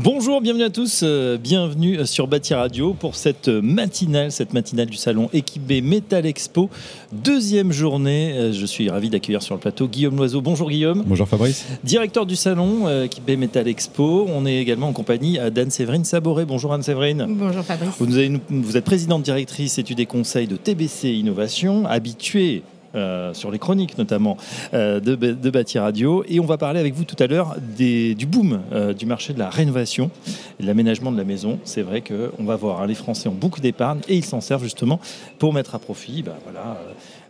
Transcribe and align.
Bonjour, 0.00 0.40
bienvenue 0.40 0.62
à 0.62 0.70
tous, 0.70 1.00
euh, 1.02 1.38
bienvenue 1.38 2.06
sur 2.06 2.28
Bâti 2.28 2.54
Radio 2.54 2.94
pour 2.94 3.16
cette 3.16 3.48
matinale, 3.48 4.30
cette 4.30 4.52
matinale 4.52 4.86
du 4.86 4.96
salon 4.96 5.28
Équipe 5.32 5.66
B 5.66 5.82
Metal 5.82 6.24
Expo, 6.24 6.70
deuxième 7.10 7.72
journée. 7.72 8.32
Euh, 8.32 8.52
je 8.52 8.64
suis 8.64 8.88
ravi 8.90 9.10
d'accueillir 9.10 9.42
sur 9.42 9.56
le 9.56 9.60
plateau 9.60 9.88
Guillaume 9.88 10.14
Loiseau. 10.16 10.40
Bonjour 10.40 10.70
Guillaume. 10.70 11.02
Bonjour 11.04 11.26
Fabrice. 11.26 11.66
Directeur 11.82 12.26
du 12.26 12.36
salon 12.36 12.86
euh, 12.86 13.06
Équipe 13.06 13.26
B 13.26 13.36
Metal 13.36 13.66
Expo. 13.66 14.28
On 14.32 14.46
est 14.46 14.58
également 14.58 14.86
en 14.86 14.92
compagnie 14.92 15.36
d'Anne-Séverine 15.50 16.04
Saboré. 16.04 16.44
Bonjour 16.44 16.72
Anne-Séverine. 16.72 17.26
Bonjour 17.28 17.64
Fabrice. 17.64 17.90
Vous, 17.98 18.06
vous 18.50 18.76
êtes 18.76 18.84
présidente 18.84 19.24
directrice 19.24 19.78
études 19.78 19.98
et 19.98 20.06
conseils 20.06 20.46
de 20.46 20.56
TBC 20.56 21.08
Innovation, 21.08 21.86
habituée 21.86 22.62
euh, 22.94 23.34
sur 23.34 23.50
les 23.50 23.58
chroniques 23.58 23.98
notamment 23.98 24.38
euh, 24.72 24.98
de, 24.98 25.50
Bâti 25.50 25.78
Radio. 25.78 26.24
Et 26.26 26.40
on 26.40 26.46
va 26.46 26.56
parler 26.56 26.80
avec 26.80 26.94
vous 26.94 27.04
tout 27.04 27.22
à 27.22 27.26
l'heure 27.26 27.56
du 27.76 28.26
boom 28.26 28.62
euh, 28.72 28.94
du 28.94 29.04
marché 29.04 29.34
de 29.34 29.38
la 29.38 29.50
rénovation 29.50 30.10
de 30.58 30.66
l'aménagement 30.66 31.12
de 31.12 31.18
la 31.18 31.24
maison. 31.24 31.58
C'est 31.64 31.82
vrai 31.82 32.02
qu'on 32.02 32.44
va 32.44 32.56
voir, 32.56 32.80
hein, 32.80 32.86
les 32.86 32.94
Français 32.94 33.28
ont 33.28 33.34
beaucoup 33.34 33.60
d'épargne 33.60 34.00
et 34.08 34.16
ils 34.16 34.24
s'en 34.24 34.40
servent 34.40 34.62
justement 34.62 35.00
pour 35.38 35.52
mettre 35.52 35.74
à 35.74 35.78
profit 35.78 36.22
bah, 36.22 36.38
voilà, 36.44 36.78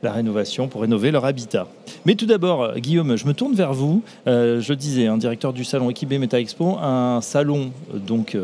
la 0.05 0.13
rénovation, 0.13 0.69
pour 0.69 0.83
rénover 0.83 1.11
leur 1.11 1.25
habitat. 1.25 1.67
Mais 2.07 2.15
tout 2.15 2.27
d'abord, 2.27 2.77
Guillaume, 2.77 3.17
je 3.17 3.27
me 3.27 3.35
tourne 3.35 3.55
vers 3.55 3.73
vous. 3.73 4.03
je 4.27 4.73
disais, 4.73 5.09
un 5.09 5.19
directeur 5.19 5.53
du 5.53 5.65
salon 5.65 5.91
Equibé 5.91 6.19
Meta 6.19 6.39
Expo, 6.39 6.79
un 6.81 7.21
salon 7.21 7.73
donc, 7.93 8.37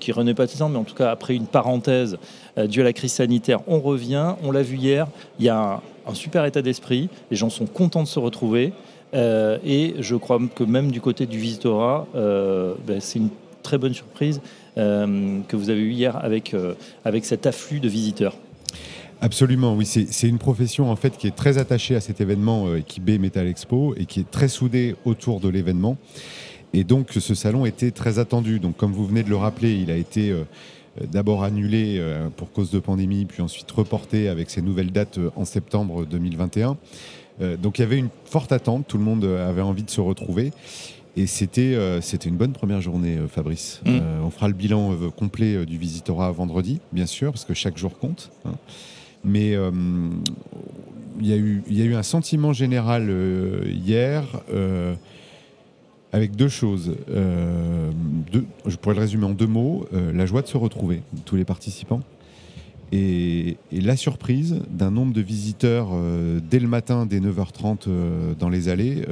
qui 0.00 0.12
renaît 0.12 0.34
pas 0.34 0.48
temps, 0.48 0.68
mais 0.68 0.78
en 0.78 0.84
tout 0.84 0.96
cas 0.96 1.10
après 1.10 1.36
une 1.36 1.46
parenthèse 1.46 2.18
due 2.56 2.80
à 2.80 2.84
la 2.84 2.92
crise 2.92 3.12
sanitaire, 3.12 3.60
on 3.68 3.78
revient. 3.78 4.34
On 4.42 4.50
l'a 4.50 4.62
vu 4.62 4.76
hier, 4.76 5.06
il 5.38 5.44
y 5.44 5.48
a 5.48 5.58
un 5.58 5.80
super 6.14 6.44
état 6.44 6.62
d'esprit. 6.62 7.08
Les 7.30 7.36
gens 7.36 7.50
sont 7.50 7.66
contents 7.66 8.02
de 8.02 8.08
se 8.08 8.18
retrouver. 8.18 8.72
Euh, 9.14 9.58
et 9.64 9.94
je 10.00 10.16
crois 10.16 10.38
que 10.54 10.64
même 10.64 10.90
du 10.90 11.00
côté 11.00 11.26
du 11.26 11.38
visitorat, 11.38 12.06
euh, 12.14 12.74
ben, 12.86 13.00
c'est 13.00 13.18
une 13.18 13.30
très 13.62 13.78
bonne 13.78 13.94
surprise 13.94 14.40
euh, 14.78 15.40
que 15.48 15.56
vous 15.56 15.70
avez 15.70 15.80
eue 15.80 15.92
hier 15.92 16.16
avec, 16.16 16.54
avec 17.04 17.24
cet 17.24 17.46
afflux 17.46 17.80
de 17.80 17.88
visiteurs. 17.88 18.36
Absolument, 19.20 19.74
oui. 19.74 19.86
C'est 19.86 20.28
une 20.28 20.38
profession 20.38 20.90
en 20.90 20.96
fait 20.96 21.16
qui 21.16 21.26
est 21.26 21.34
très 21.34 21.56
attachée 21.56 21.96
à 21.96 22.00
cet 22.00 22.20
événement 22.20 22.66
B 23.00 23.18
Metal 23.18 23.46
Expo 23.46 23.94
et 23.96 24.04
qui 24.04 24.20
est 24.20 24.30
très 24.30 24.48
soudée 24.48 24.94
autour 25.06 25.40
de 25.40 25.48
l'événement. 25.48 25.96
Et 26.74 26.84
donc 26.84 27.12
ce 27.18 27.34
salon 27.34 27.64
était 27.64 27.92
très 27.92 28.18
attendu. 28.18 28.60
Donc 28.60 28.76
comme 28.76 28.92
vous 28.92 29.06
venez 29.06 29.22
de 29.22 29.30
le 29.30 29.36
rappeler, 29.36 29.74
il 29.74 29.90
a 29.90 29.96
été 29.96 30.34
d'abord 31.04 31.44
annulé 31.44 31.96
euh, 31.98 32.28
pour 32.34 32.52
cause 32.52 32.70
de 32.70 32.78
pandémie, 32.78 33.24
puis 33.24 33.42
ensuite 33.42 33.70
reporté 33.70 34.28
avec 34.28 34.50
ses 34.50 34.62
nouvelles 34.62 34.92
dates 34.92 35.18
euh, 35.18 35.30
en 35.36 35.44
septembre 35.44 36.06
2021. 36.06 36.76
Donc 37.60 37.78
il 37.78 37.82
y 37.82 37.84
avait 37.84 37.98
une 37.98 38.08
forte 38.24 38.50
attente, 38.50 38.86
tout 38.88 38.96
le 38.96 39.04
monde 39.04 39.22
avait 39.24 39.60
envie 39.60 39.82
de 39.82 39.90
se 39.90 40.00
retrouver. 40.00 40.52
Et 41.16 41.26
c'était 41.26 41.76
c'était 42.00 42.30
une 42.30 42.38
bonne 42.38 42.54
première 42.54 42.80
journée, 42.80 43.18
Fabrice. 43.28 43.82
Mm. 43.84 43.98
on 44.24 44.30
fera 44.30 44.48
le 44.48 44.54
bilan 44.54 44.96
complet 45.14 45.66
du 45.66 45.76
visitorat 45.76 46.32
vendredi, 46.32 46.80
bien 46.92 47.04
sûr, 47.04 47.32
parce 47.32 47.44
que 47.44 47.52
chaque 47.52 47.76
jour 47.76 47.98
compte. 47.98 48.30
Hein. 48.46 48.54
Mais 49.22 49.54
il 51.20 51.26
y, 51.26 51.74
y 51.74 51.82
a 51.82 51.84
eu 51.84 51.94
un 51.94 52.02
sentiment 52.02 52.54
général 52.54 53.14
hier 53.66 54.24
avec 56.16 56.34
deux 56.34 56.48
choses. 56.48 56.96
Euh, 57.10 57.90
je 58.64 58.76
pourrais 58.76 58.94
le 58.94 59.02
résumer 59.02 59.26
en 59.26 59.34
deux 59.34 59.46
mots. 59.46 59.84
Euh, 59.92 60.14
la 60.14 60.24
joie 60.24 60.40
de 60.40 60.46
se 60.46 60.56
retrouver, 60.56 61.02
tous 61.26 61.36
les 61.36 61.44
participants, 61.44 62.00
et, 62.90 63.58
la 63.70 63.96
surprise 63.96 64.62
d'un 64.70 64.90
nombre 64.90 65.12
de 65.12 65.20
visiteurs 65.20 65.90
euh, 65.92 66.40
dès 66.42 66.58
le 66.58 66.68
matin, 66.68 67.04
dès 67.04 67.20
9h30 67.20 67.88
dans 68.38 68.48
les 68.48 68.70
allées, 68.70 69.04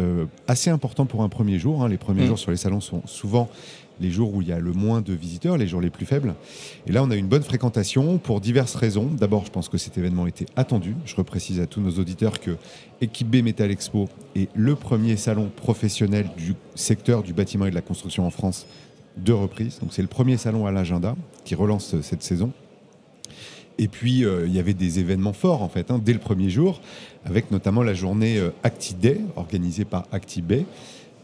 assez 0.48 0.70
important 0.70 1.04
pour 1.04 1.22
un 1.22 1.28
premier 1.28 1.58
jour. 1.58 1.84
Hein. 1.84 1.90
Les 1.90 1.98
premiers 1.98 2.22
mmh. 2.22 2.28
jours 2.28 2.38
sur 2.38 2.50
les 2.50 2.56
salons 2.56 2.80
sont 2.80 3.02
souvent 3.04 3.50
les 4.00 4.10
jours 4.10 4.34
où 4.34 4.42
il 4.42 4.48
y 4.48 4.52
a 4.52 4.58
le 4.58 4.72
moins 4.72 5.00
de 5.00 5.12
visiteurs, 5.12 5.56
les 5.56 5.66
jours 5.66 5.80
les 5.80 5.90
plus 5.90 6.06
faibles. 6.06 6.34
Et 6.86 6.92
là, 6.92 7.02
on 7.02 7.10
a 7.10 7.16
une 7.16 7.26
bonne 7.26 7.42
fréquentation 7.42 8.18
pour 8.18 8.40
diverses 8.40 8.74
raisons. 8.74 9.08
D'abord, 9.10 9.44
je 9.46 9.50
pense 9.50 9.68
que 9.68 9.78
cet 9.78 9.98
événement 9.98 10.26
était 10.26 10.46
attendu. 10.56 10.94
Je 11.04 11.14
reprécise 11.16 11.60
à 11.60 11.66
tous 11.66 11.80
nos 11.80 11.92
auditeurs 11.92 12.40
que 12.40 12.56
Équipe 13.00 13.28
B 13.28 13.42
Metal 13.42 13.70
Expo 13.70 14.08
est 14.34 14.48
le 14.54 14.74
premier 14.74 15.16
salon 15.16 15.50
professionnel 15.54 16.28
du 16.36 16.54
secteur 16.74 17.22
du 17.22 17.32
bâtiment 17.32 17.66
et 17.66 17.70
de 17.70 17.74
la 17.74 17.82
construction 17.82 18.26
en 18.26 18.30
France 18.30 18.66
de 19.16 19.32
reprise. 19.32 19.78
Donc 19.80 19.92
c'est 19.92 20.02
le 20.02 20.08
premier 20.08 20.36
salon 20.36 20.66
à 20.66 20.72
l'agenda 20.72 21.14
qui 21.44 21.54
relance 21.54 22.00
cette 22.00 22.22
saison. 22.22 22.52
Et 23.78 23.88
puis, 23.88 24.24
euh, 24.24 24.46
il 24.46 24.54
y 24.54 24.60
avait 24.60 24.74
des 24.74 25.00
événements 25.00 25.32
forts, 25.32 25.62
en 25.62 25.68
fait, 25.68 25.90
hein, 25.90 26.00
dès 26.02 26.12
le 26.12 26.20
premier 26.20 26.48
jour, 26.48 26.80
avec 27.24 27.50
notamment 27.50 27.82
la 27.82 27.94
journée 27.94 28.38
euh, 28.38 28.50
ActiDay, 28.62 29.20
organisée 29.34 29.84
par 29.84 30.06
ActiBay, 30.12 30.64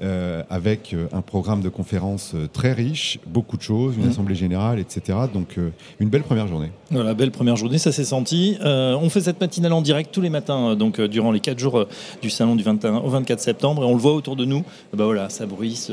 euh, 0.03 0.43
avec 0.49 0.95
euh, 0.95 1.09
un 1.13 1.21
programme 1.21 1.61
de 1.61 1.69
conférences 1.69 2.33
euh, 2.35 2.49
très 2.51 2.73
riche, 2.73 3.19
beaucoup 3.27 3.59
de 3.59 3.63
choses, 3.63 3.97
une 3.99 4.07
mmh. 4.07 4.09
assemblée 4.09 4.35
générale, 4.35 4.79
etc. 4.79 5.19
Donc 5.35 5.59
une 5.99 6.09
belle 6.09 6.23
première 6.23 6.49
journée. 6.49 6.71
Voilà, 6.91 7.13
belle 7.13 7.31
première 7.31 7.57
journée, 7.57 7.77
ça 7.77 7.93
s'est 7.93 8.07
senti. 8.07 8.57
on 8.63 9.11
fait 9.11 9.21
cette 9.21 9.41
matinale 9.41 9.75
en 9.75 9.83
direct 9.83 10.11
tous 10.11 10.23
les 10.23 10.31
matins, 10.31 10.75
donc 10.75 11.01
durant 11.01 11.33
les 11.33 11.41
4 11.41 11.59
jours 11.59 11.87
du 12.23 12.31
salon 12.31 12.57
du 12.57 12.65
21 12.65 12.97
au 12.97 13.11
24 13.11 13.41
septembre, 13.41 13.83
et 13.83 13.87
on 13.87 13.93
le 13.93 14.01
voit 14.01 14.15
autour 14.15 14.37
de 14.37 14.45
nous. 14.45 14.65
Bah 14.95 15.05
voilà, 15.05 15.29
ça 15.29 15.47
bruisse, 15.47 15.93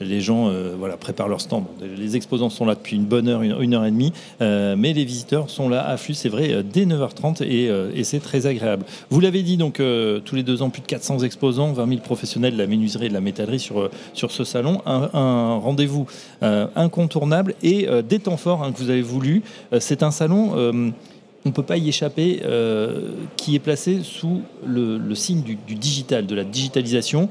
les 0.00 0.20
gens 0.20 0.50
voilà 0.78 0.96
préparent 0.96 1.28
leur 1.28 1.40
stand. 1.40 1.64
les 1.80 2.16
exposants 2.16 2.48
sont 2.50 2.64
là 2.64 2.74
depuis 2.74 2.96
une 2.96 3.04
bonne 3.04 3.28
heure, 3.28 3.42
une, 3.42 3.74
heure 3.74 3.84
et 3.84 3.90
demie, 3.90 4.12
mais 4.40 4.92
les 4.94 5.04
visiteurs 5.04 5.50
sont 5.50 5.68
là, 5.68 5.86
afflux, 5.86 6.14
c'est 6.14 6.30
vrai, 6.30 6.62
dès 6.62 6.86
9h30, 6.86 7.42
et, 7.42 7.70
et 7.94 8.04
c'est 8.04 8.20
très 8.20 8.46
agréable. 8.46 8.84
Vous 9.10 9.20
l'avez 9.20 9.42
dit, 9.42 9.58
donc 9.58 9.82
tous 10.24 10.34
les 10.34 10.42
deux 10.42 10.62
ans, 10.62 10.70
plus 10.70 10.82
de 10.82 10.86
400 10.86 11.18
exposants, 11.20 11.72
20 11.72 11.88
000 11.88 12.00
professionnels 12.00 12.54
de 12.54 12.58
la 12.58 12.66
menuiserie 12.66 13.06
et 13.06 13.10
de 13.10 13.14
la 13.14 13.20
euh, 13.48 13.88
sur 14.12 14.30
ce 14.30 14.44
salon. 14.44 14.82
Un, 14.86 15.56
rendez-vous 15.56 16.06
euh, 16.42 16.66
incontournable 16.76 17.54
et 17.62 17.88
euh, 17.88 18.02
des 18.02 18.18
temps 18.18 18.36
forts 18.36 18.62
hein, 18.62 18.72
que 18.72 18.78
vous 18.78 18.90
avez 18.90 19.02
voulu. 19.02 19.42
C'est 19.80 20.02
un 20.02 20.10
salon 20.10 20.92
on 21.44 21.50
ne 21.50 21.54
peut 21.54 21.62
pas 21.62 21.78
y 21.78 21.88
échapper, 21.88 22.42
qui 23.36 23.54
est 23.54 23.60
placé 23.60 24.00
sous 24.02 24.42
le, 24.66 25.14
signe 25.14 25.42
du, 25.42 25.56
digital, 25.74 26.26
de 26.26 26.34
la 26.34 26.44
digitalisation. 26.44 27.30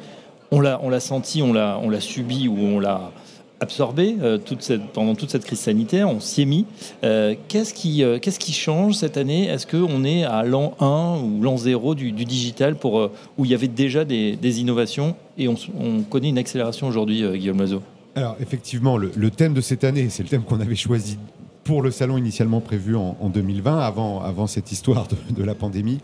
On 0.49 0.61
l'a, 0.61 0.79
on 0.81 0.89
l'a 0.89 1.01
senti, 1.01 1.41
on 1.41 1.53
l'a, 1.53 1.77
on 1.83 1.89
l'a 1.89 1.99
subi 1.99 2.47
ou 2.47 2.57
on 2.57 2.79
l'a 2.79 3.11
absorbé 3.59 4.15
cette, 4.59 4.87
pendant 4.93 5.15
toute 5.15 5.31
cette 5.31 5.45
crise 5.45 5.59
sanitaire. 5.59 6.09
On 6.09 6.19
s'y 6.19 6.43
est 6.43 6.45
mis. 6.45 6.65
qu'est-ce, 7.01 7.73
qui, 7.73 8.53
change 8.53 8.95
cette 8.95 9.17
année? 9.17 9.47
Est-ce 9.47 9.65
qu'on 9.65 10.03
est 10.03 10.23
à 10.23 10.43
l'an 10.43 10.75
1 10.79 11.19
ou 11.23 11.41
l'an 11.41 11.57
0 11.57 11.95
du, 11.95 12.11
digital 12.11 12.75
pour, 12.75 13.09
où 13.37 13.45
il 13.45 13.51
y 13.51 13.53
avait 13.53 13.67
déjà 13.67 14.05
des, 14.05 14.59
innovations 14.59 15.15
et 15.37 15.47
on, 15.47 16.03
connaît 16.09 16.29
une 16.29 16.37
accélération 16.37 16.87
aujourd'hui, 16.87 17.23
euh, 17.23 17.35
Guillaume 17.35 17.57
Loiseau. 17.57 17.81
Alors 18.15 18.35
effectivement, 18.39 18.97
le, 18.97 19.29
thème 19.29 19.53
de 19.53 19.61
cette 19.61 19.83
année, 19.83 20.07
c'est 20.09 20.23
le 20.23 20.29
thème 20.29 20.43
qu'on 20.43 20.59
avait 20.59 20.75
choisi 20.75 21.17
pour 21.63 21.81
le 21.81 21.91
salon 21.91 22.17
initialement 22.17 22.61
prévu 22.61 22.95
en, 22.95 23.29
2020, 23.29 23.79
avant, 23.79 24.21
avant 24.21 24.47
cette 24.47 24.71
histoire 24.71 25.07
de, 25.35 25.43
la 25.43 25.53
pandémie, 25.53 25.99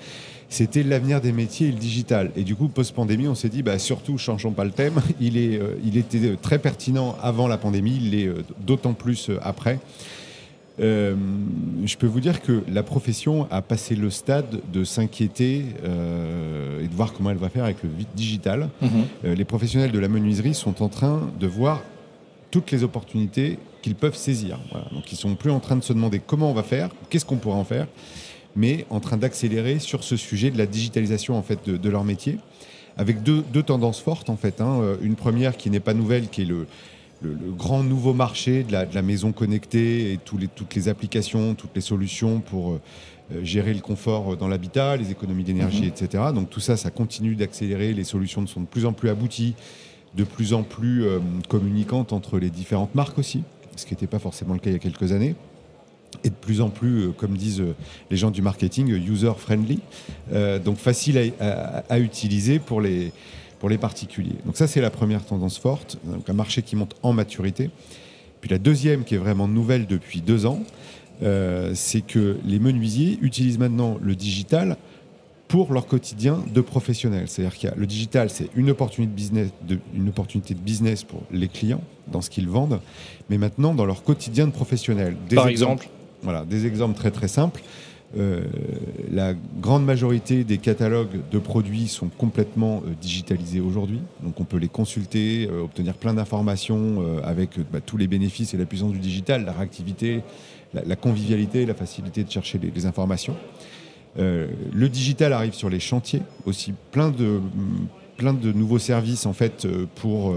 c'était 0.54 0.84
l'avenir 0.84 1.22
des 1.22 1.32
métiers 1.32 1.68
et 1.68 1.72
le 1.72 1.78
digital. 1.78 2.32
Et 2.36 2.44
du 2.44 2.56
coup, 2.56 2.68
post-pandémie, 2.68 3.28
on 3.28 3.36
s'est 3.36 3.50
dit, 3.50 3.64
bah, 3.64 3.80
surtout, 3.80 4.18
changeons 4.18 4.52
pas 4.52 4.64
le 4.64 4.72
thème. 4.72 5.02
Il, 5.20 5.38
est, 5.38 5.60
euh, 5.60 5.76
il 5.86 5.98
était 5.98 6.36
très 6.42 6.60
pertinent 6.60 7.18
avant 7.22 7.48
la 7.48 7.58
pandémie, 7.58 7.96
il 7.96 8.12
l'est 8.12 8.28
euh, 8.28 8.44
d'autant 8.66 8.94
plus 8.94 9.30
après. 9.42 9.80
Euh, 10.80 11.16
je 11.86 11.98
peux 11.98 12.08
vous 12.08 12.20
dire 12.20 12.42
que 12.42 12.64
la 12.72 12.82
profession 12.82 13.48
a 13.52 13.62
passé 13.62 13.96
le 13.96 14.10
stade 14.10 14.62
de 14.72 14.84
s'inquiéter 14.84 15.66
euh, 15.84 16.84
et 16.84 16.88
de 16.88 16.94
voir 16.94 17.14
comment 17.14 17.30
elle 17.30 17.38
va 17.38 17.50
faire 17.50 17.66
avec 17.66 17.84
le 17.84 17.90
digital. 18.16 18.70
Mhm. 18.82 18.90
Euh, 19.26 19.36
les 19.36 19.46
professionnels 19.46 19.92
de 19.92 20.00
la 20.00 20.08
menuiserie 20.08 20.56
sont 20.56 20.82
en 20.82 20.90
train 20.90 21.30
de 21.40 21.48
voir 21.48 21.82
toutes 22.50 22.72
les 22.72 22.84
opportunités 22.84 23.60
qu'ils 23.82 23.96
peuvent 23.96 24.16
saisir. 24.16 24.60
Donc 24.92 25.12
ils 25.12 25.16
sont 25.16 25.36
plus 25.36 25.52
en 25.52 25.60
train 25.60 25.76
de 25.76 25.84
se 25.84 25.92
demander 25.92 26.20
comment 26.20 26.50
on 26.50 26.54
va 26.54 26.64
faire, 26.64 26.90
qu'est-ce 27.10 27.26
qu'on 27.26 27.38
pourra 27.38 27.58
en 27.58 27.64
faire, 27.64 27.88
mais 28.56 28.86
en 28.90 29.00
train 29.00 29.18
d'accélérer 29.18 29.80
sur 29.80 30.04
ce 30.04 30.18
sujet 30.18 30.52
de 30.52 30.58
la 30.58 30.66
digitalisation 30.66 31.38
en 31.38 31.44
fait 31.44 31.70
de, 31.70 31.90
leur 31.90 32.04
métier, 32.04 32.38
avec 32.98 33.24
deux, 33.24 33.44
tendances 33.64 34.00
fortes 34.00 34.30
en 34.30 34.38
fait. 34.38 34.62
Hein. 34.62 34.98
Une 35.02 35.16
première 35.16 35.58
qui 35.58 35.70
n'est 35.70 35.80
pas 35.80 35.94
nouvelle, 35.94 36.30
qui 36.30 36.44
est 36.44 36.46
le, 36.46 36.68
le, 37.24 37.52
grand 37.52 37.84
nouveau 37.84 38.14
marché 38.14 38.64
de 38.64 38.72
la, 38.72 39.02
maison 39.02 39.32
connectée 39.32 40.14
et 40.14 40.18
toutes 40.18 40.76
les 40.76 40.88
applications, 40.88 41.56
toutes 41.56 41.76
les 41.76 41.82
solutions 41.82 42.40
pour 42.40 42.74
euh, 42.74 42.82
gérer 43.44 43.74
le 43.74 43.80
confort 43.80 44.36
dans 44.38 44.48
l'habitat, 44.48 44.98
les 44.98 45.12
économies 45.12 45.44
d'énergie, 45.44 45.84
mhm. 45.84 45.88
etc. 45.88 46.24
Donc 46.36 46.50
tout 46.50 46.60
ça, 46.60 46.78
ça 46.78 46.92
continue 46.92 47.36
d'accélérer. 47.36 47.94
Les 47.94 48.04
solutions 48.04 48.46
sont 48.48 48.62
de 48.62 48.66
plus 48.66 48.86
en 48.86 48.94
plus 48.94 49.10
abouties, 49.10 49.56
de 50.16 50.24
plus 50.24 50.54
en 50.54 50.64
plus 50.64 51.06
euh, 51.06 51.20
communicantes 51.48 52.14
entre 52.14 52.40
les 52.40 52.50
différentes 52.50 52.94
marques 52.96 53.18
aussi, 53.18 53.44
ce 53.76 53.86
qui 53.86 53.94
n'était 53.94 54.08
pas 54.08 54.20
forcément 54.20 54.54
le 54.54 54.60
cas 54.60 54.70
il 54.70 54.74
y 54.74 54.78
a 54.78 54.80
quelques 54.80 55.12
années 55.12 55.36
et 56.24 56.30
de 56.30 56.36
plus 56.36 56.62
en 56.62 56.70
plus, 56.70 57.08
euh, 57.08 57.12
comme 57.12 57.36
disent 57.36 57.64
les 58.10 58.18
gens 58.18 58.32
du 58.32 58.42
marketing, 58.42 58.90
user-friendly, 58.90 59.80
donc 60.64 60.78
facile 60.78 61.34
à, 61.40 62.00
utiliser 62.00 62.60
pour 62.60 62.82
les, 62.82 63.12
pour 63.60 63.70
les 63.70 63.78
particuliers. 63.78 64.36
Donc 64.46 64.58
ça, 64.58 64.68
c'est 64.68 64.82
la 64.82 64.90
première 64.90 65.26
tendance 65.26 65.58
forte, 65.58 65.98
donc 66.06 66.30
un 66.30 66.34
marché 66.34 66.62
qui 66.62 66.76
monte 66.76 66.96
en 67.04 67.14
maturité. 67.14 67.70
Puis 68.42 68.50
la 68.50 68.58
deuxième, 68.58 69.04
qui 69.04 69.16
est 69.16 69.20
vraiment 69.20 69.48
nouvelle 69.48 69.88
depuis 69.88 70.22
deux 70.22 70.46
ans, 70.46 70.64
c'est 71.74 72.02
que 72.06 72.38
les 72.46 72.60
menuisiers 72.60 73.18
utilisent 73.22 73.60
maintenant 73.60 73.98
le 74.02 74.16
digital 74.16 74.78
pour 75.54 75.72
leur 75.72 75.86
quotidien 75.86 76.44
de 76.52 76.62
professionnels. 76.62 77.26
C'est-à-dire 77.28 77.56
qu'il 77.56 77.70
y 77.70 77.72
a 77.72 77.76
le 77.76 77.86
digital, 77.86 78.32
c'est 78.32 78.50
une 78.56 78.72
opportunité 78.72 79.12
de 79.12 79.16
business, 79.16 79.50
de, 79.68 79.78
une 79.94 80.10
opportunité 80.10 80.56
de 80.56 80.60
business 80.60 81.04
pour 81.04 81.22
les 81.32 81.48
clients 81.48 81.84
dans 82.08 82.22
ce 82.22 82.32
qu'ils 82.32 82.50
vendent, 82.50 82.80
mais 83.30 83.38
maintenant 83.38 83.76
dans 83.76 83.86
leur 83.86 84.04
quotidien 84.04 84.48
de 84.48 84.52
professionnels. 84.52 85.16
Par 85.36 85.48
exemple, 85.48 85.90
Voilà, 86.24 86.46
des 86.46 86.66
exemples 86.66 86.98
très 86.98 87.12
très 87.12 87.28
simples. 87.28 87.62
Euh, 88.16 88.44
la 89.12 89.34
grande 89.60 89.86
majorité 89.86 90.44
des 90.44 90.60
catalogues 90.60 91.22
de 91.32 91.40
produits 91.40 91.88
sont 91.88 92.10
complètement 92.10 92.84
euh, 92.86 92.92
digitalisés 93.02 93.60
aujourd'hui. 93.60 94.02
Donc 94.22 94.40
on 94.40 94.44
peut 94.44 94.58
les 94.58 94.68
consulter, 94.68 95.50
euh, 95.52 95.64
obtenir 95.64 95.96
plein 95.96 96.14
d'informations 96.14 97.04
avec 97.24 97.60
bah, 97.72 97.80
tous 97.84 97.98
les 97.98 98.08
bénéfices 98.08 98.54
et 98.54 98.58
la 98.58 98.66
puissance 98.66 98.92
du 98.92 99.00
digital, 99.00 99.46
la 99.46 99.52
réactivité, 99.52 100.22
la, 100.74 100.96
convivialité, 100.96 101.66
la 101.66 101.74
facilité 101.74 102.24
de 102.24 102.32
chercher 102.32 102.60
les, 102.60 102.86
informations. 102.86 103.36
le 104.18 104.88
digital 104.88 105.34
arrive 105.34 105.54
sur 105.54 105.70
les 105.70 105.80
chantiers 105.80 106.22
aussi, 106.46 106.74
plein 106.92 107.10
de, 107.12 107.42
de 108.20 108.52
nouveaux 108.52 108.80
services 108.80 109.26
en 109.26 109.34
fait 109.34 109.68
pour 109.96 110.36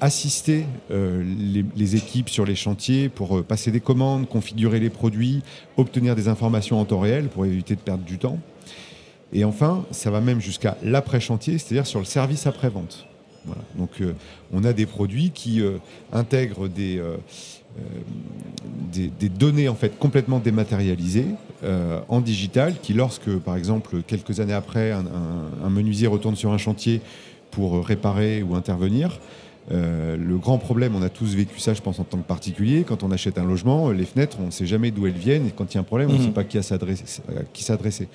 assister 0.00 0.66
euh, 0.90 1.24
les, 1.74 1.96
équipes 1.96 2.28
sur 2.28 2.44
les 2.44 2.54
chantiers 2.54 3.08
pour 3.08 3.38
euh, 3.38 3.42
passer 3.42 3.70
des 3.70 3.80
commandes, 3.80 4.28
configurer 4.28 4.80
les 4.80 4.90
produits, 4.90 5.42
obtenir 5.78 6.14
des 6.14 6.28
informations 6.28 6.78
en 6.78 6.84
temps 6.84 7.00
réel 7.00 7.28
pour 7.28 7.46
éviter 7.46 7.74
de 7.74 7.80
perdre 7.80 8.04
du 8.04 8.18
temps. 8.18 8.38
Et 9.32 9.44
enfin, 9.44 9.86
ça 9.92 10.10
va 10.10 10.20
même 10.20 10.40
jusqu'à 10.40 10.76
l'après-chantier, 10.82 11.56
c'est-à-dire 11.56 11.86
sur 11.86 12.00
le 12.00 12.04
service 12.04 12.46
après-vente. 12.46 13.06
Donc 13.76 14.02
on 14.52 14.64
a 14.64 14.74
des 14.74 14.84
produits 14.84 15.30
qui 15.30 15.62
intègrent 16.12 16.68
des, 16.68 17.00
des, 18.92 19.28
données 19.30 19.70
en 19.70 19.74
fait 19.74 19.98
complètement 19.98 20.40
dématérialisées 20.40 21.24
en 21.62 22.20
digital, 22.20 22.74
qui 22.82 22.92
lorsque 22.92 23.34
par 23.38 23.56
exemple 23.56 24.02
quelques 24.02 24.40
années 24.40 24.52
après 24.52 24.90
un 24.92 25.70
menuisier 25.70 26.06
retourne 26.06 26.36
sur 26.36 26.52
un 26.52 26.58
chantier 26.58 27.00
pour 27.50 27.84
réparer 27.84 28.42
ou 28.42 28.54
intervenir. 28.54 29.18
Euh, 29.70 30.16
le 30.16 30.36
grand 30.36 30.58
problème, 30.58 30.96
on 30.96 31.02
a 31.02 31.08
tous 31.08 31.34
vécu 31.34 31.60
ça, 31.60 31.74
je 31.74 31.82
pense, 31.82 32.00
en 32.00 32.04
tant 32.04 32.18
que 32.18 32.26
particulier. 32.26 32.84
Quand 32.84 33.02
on 33.02 33.10
achète 33.10 33.38
un 33.38 33.44
logement, 33.44 33.90
les 33.90 34.04
fenêtres, 34.04 34.38
on 34.40 34.46
ne 34.46 34.50
sait 34.50 34.66
jamais 34.66 34.90
d'où 34.90 35.06
elles 35.06 35.12
viennent. 35.12 35.46
Et 35.46 35.50
quand 35.50 35.72
il 35.72 35.76
y 35.76 35.78
a 35.78 35.80
un 35.80 35.84
problème, 35.84 36.10
on 36.10 36.14
ne 36.14 36.18
mhm. 36.18 36.24
sait 36.26 36.30
pas 36.32 36.44
qui 36.44 36.58
à 36.58 36.62
s'adresser. 36.62 38.08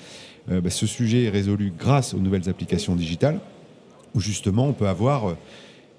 Euh, 0.51 0.61
bah, 0.61 0.69
ce 0.69 0.85
sujet 0.85 1.23
est 1.23 1.29
résolu 1.29 1.71
grâce 1.77 2.13
aux 2.13 2.19
nouvelles 2.19 2.49
applications 2.49 2.95
digitales, 2.95 3.39
où 4.13 4.19
justement, 4.19 4.67
on 4.67 4.73
peut 4.73 4.87
avoir 4.87 5.29
euh, 5.29 5.37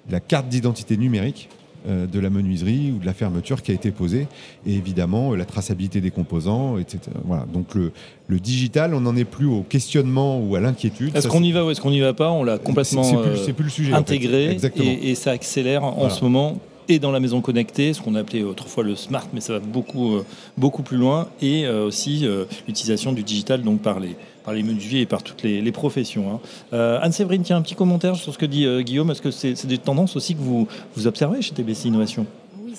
la 0.09 0.19
carte 0.19 0.47
d'identité 0.47 0.95
numérique 0.95 1.49
de 1.87 2.19
la 2.19 2.29
menuiserie 2.29 2.91
ou 2.95 2.99
de 2.99 3.05
la 3.05 3.13
fermeture 3.13 3.61
qui 3.61 3.71
a 3.71 3.73
été 3.73 3.91
posée, 3.91 4.27
et 4.65 4.73
évidemment 4.73 5.33
la 5.35 5.45
traçabilité 5.45 6.01
des 6.01 6.11
composants, 6.11 6.77
etc. 6.77 6.99
Voilà. 7.25 7.45
Donc 7.51 7.75
le, 7.75 8.39
digital, 8.39 8.93
on 8.93 9.01
n'en 9.01 9.15
est 9.15 9.25
plus 9.25 9.45
au 9.45 9.61
questionnement 9.61 10.39
ou 10.39 10.55
à 10.55 10.59
l'inquiétude. 10.59 11.15
Est-ce 11.15 11.27
qu'on 11.27 11.43
y 11.43 11.51
va 11.51 11.65
ou 11.65 11.71
est-ce 11.71 11.81
qu'on 11.81 11.91
n'y 11.91 12.01
va 12.01 12.13
pas? 12.13 12.31
On 12.31 12.43
l'a 12.43 12.57
complètement 12.57 13.03
plus, 13.21 13.63
le 13.63 13.69
sujet, 13.69 13.93
intégré 13.93 14.57
et, 15.03 15.15
ça 15.15 15.31
accélère 15.31 15.83
en 15.83 16.09
ce 16.09 16.23
moment 16.23 16.59
et 16.89 16.99
dans 16.99 17.11
la 17.11 17.19
maison 17.19 17.41
connectée, 17.41 17.93
ce 17.93 18.01
qu'on 18.01 18.15
appelait 18.15 18.43
autrefois 18.43 18.83
le 18.83 18.95
smart, 18.95 19.27
mais 19.33 19.41
ça 19.41 19.53
va 19.53 19.59
beaucoup, 19.59 20.15
euh, 20.15 20.25
beaucoup 20.57 20.83
plus 20.83 20.97
loin, 20.97 21.27
et 21.41 21.65
euh, 21.65 21.85
aussi 21.85 22.25
l'utilisation 22.67 23.13
du 23.13 23.23
digital 23.23 23.61
donc 23.61 23.81
par 23.81 23.99
les, 23.99 24.15
par 24.43 24.53
les 24.53 24.63
menuisiers 24.63 25.01
et 25.01 25.05
par 25.05 25.23
toutes 25.23 25.43
les, 25.43 25.71
professions. 25.71 26.39
Hein. 26.71 26.99
Anne-Séverine, 27.01 27.43
tiens, 27.43 27.57
un 27.57 27.61
petit 27.61 27.75
commentaire 27.75 28.15
sur 28.15 28.33
ce 28.33 28.37
que 28.37 28.45
dit 28.45 28.65
Guillaume. 28.83 29.11
Est-ce 29.11 29.21
que 29.21 29.31
c'est 29.31 29.65
des 29.67 29.77
tendances 29.77 30.15
aussi 30.15 30.33
que 30.33 30.41
vous, 30.41 30.67
vous 30.95 31.07
observez 31.07 31.41
chez 31.41 31.53
TBC 31.53 31.89
Innovation? 31.89 32.25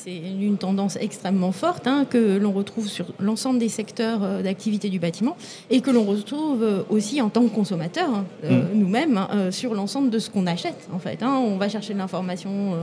C'est 0.08 0.44
une 0.44 0.56
tendance 0.56 0.96
extrêmement 1.00 1.52
forte 1.52 1.86
hein, 1.86 2.06
que 2.08 2.38
l'on 2.38 2.52
retrouve 2.52 2.88
sur 2.88 3.06
l'ensemble 3.20 3.58
des 3.58 3.68
secteurs 3.68 4.22
euh, 4.22 4.42
d'activité 4.42 4.88
du 4.88 4.98
bâtiment 4.98 5.36
et 5.70 5.80
que 5.80 5.90
l'on 5.90 6.04
retrouve 6.04 6.62
euh, 6.62 6.82
aussi 6.88 7.20
en 7.20 7.28
tant 7.28 7.42
que 7.42 7.54
consommateur, 7.54 8.08
hein, 8.08 8.24
euh, 8.44 8.62
mm. 8.62 8.66
nous-mêmes, 8.74 9.16
hein, 9.18 9.50
sur 9.50 9.74
l'ensemble 9.74 10.10
de 10.10 10.18
ce 10.18 10.30
qu'on 10.30 10.46
achète. 10.46 10.88
En 10.92 10.98
fait, 10.98 11.22
on 11.22 11.56
va 11.56 11.68
chercher 11.68 11.92
de 11.92 11.98
l'information 11.98 12.74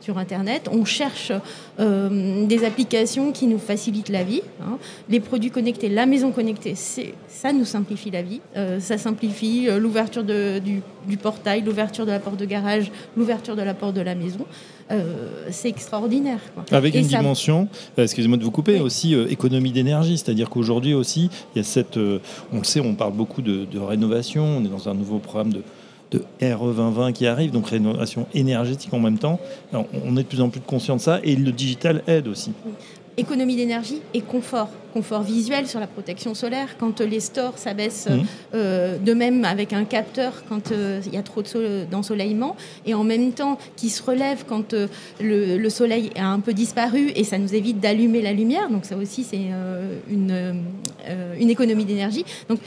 sur 0.00 0.18
Internet, 0.18 0.68
on 0.72 0.84
cherche 0.84 1.32
des 1.78 2.64
applications 2.64 3.32
qui 3.32 3.46
nous 3.46 3.58
facilitent 3.58 4.08
la 4.08 4.24
vie. 4.24 4.42
Les 5.08 5.20
produits 5.20 5.50
connectés, 5.50 5.88
la 5.88 6.06
maison 6.06 6.30
connectée, 6.30 6.74
ça 6.74 7.52
nous 7.52 7.64
simplifie 7.64 8.10
la 8.10 8.22
vie. 8.22 8.40
ça 8.78 8.98
simplifie 8.98 9.68
l'ouverture 9.78 10.24
du, 10.24 10.82
du 11.06 11.16
portail, 11.16 11.62
l'ouverture 11.62 12.06
de 12.06 12.12
la 12.12 12.20
porte 12.20 12.38
de 12.38 12.44
garage, 12.44 12.90
l'ouverture 13.16 13.56
de 13.56 13.62
la 13.62 13.74
porte 13.74 13.94
de 13.94 14.02
la 14.02 14.14
maison. 14.14 14.46
Euh, 14.90 15.48
c'est 15.50 15.68
extraordinaire. 15.68 16.40
Avec 16.70 16.94
une 16.94 17.06
dimension, 17.06 17.68
euh, 17.98 18.02
excusez-moi 18.02 18.38
de 18.38 18.44
vous 18.44 18.50
couper, 18.50 18.80
aussi 18.80 19.14
euh, 19.14 19.28
économie 19.28 19.70
d'énergie, 19.70 20.18
c'est-à-dire 20.18 20.50
qu'aujourd'hui 20.50 20.94
aussi, 20.94 21.30
il 21.54 21.58
y 21.58 21.60
a 21.60 21.64
cette, 21.64 21.96
on 21.96 22.58
le 22.58 22.64
sait, 22.64 22.80
on 22.80 22.94
parle 22.94 23.12
beaucoup 23.12 23.42
de, 23.42 23.66
rénovation, 23.78 24.44
on 24.44 24.64
est 24.64 24.68
dans 24.68 24.88
un 24.88 24.94
nouveau 24.94 25.18
programme 25.18 25.52
de, 25.52 25.62
de 26.10 26.24
RE 26.42 26.72
2020 26.74 27.12
qui 27.12 27.26
arrive, 27.26 27.52
donc 27.52 27.68
rénovation 27.68 28.26
énergétique 28.34 28.92
en 28.92 29.00
même 29.00 29.18
temps. 29.18 29.38
on 29.72 30.16
est 30.16 30.22
de 30.22 30.28
plus 30.28 30.40
en 30.40 30.48
plus 30.48 30.60
conscient 30.60 30.96
de 30.96 31.00
ça 31.00 31.20
et 31.22 31.36
le 31.36 31.52
digital 31.52 32.02
aide 32.08 32.26
aussi 32.26 32.52
économie 33.20 33.56
d'énergie 33.56 34.00
et 34.14 34.20
confort. 34.20 34.70
Confort 34.92 35.22
visuel 35.22 35.68
sur 35.68 35.78
la 35.78 35.86
protection 35.86 36.34
solaire, 36.34 36.76
quand 36.78 37.00
les 37.00 37.20
stores 37.20 37.58
s'abaissent 37.58 38.08
mmh. 38.08 38.22
euh, 38.54 38.98
de 38.98 39.14
même 39.14 39.44
avec 39.44 39.72
un 39.72 39.84
capteur 39.84 40.42
quand 40.48 40.72
euh, 40.72 41.00
il 41.06 41.14
y 41.14 41.16
a 41.16 41.22
trop 41.22 41.42
d'ensoleillement, 41.90 42.56
et 42.86 42.94
en 42.94 43.04
même 43.04 43.32
temps 43.32 43.58
qui 43.76 43.88
se 43.88 44.02
relève 44.02 44.44
quand 44.48 44.74
euh, 44.74 44.88
le, 45.20 45.68
soleil 45.68 46.10
a 46.16 46.26
un 46.26 46.40
peu 46.40 46.52
disparu 46.52 47.12
et 47.14 47.22
ça 47.22 47.38
nous 47.38 47.54
évite 47.54 47.78
d'allumer 47.78 48.22
la 48.22 48.32
lumière. 48.32 48.68
Donc 48.68 48.84
ça 48.84 48.96
aussi 48.96 49.22
c'est 49.22 49.50
une, 50.10 50.64
une 51.38 51.50
économie 51.50 51.84
d'énergie. 51.84 52.24
Donc 52.48 52.58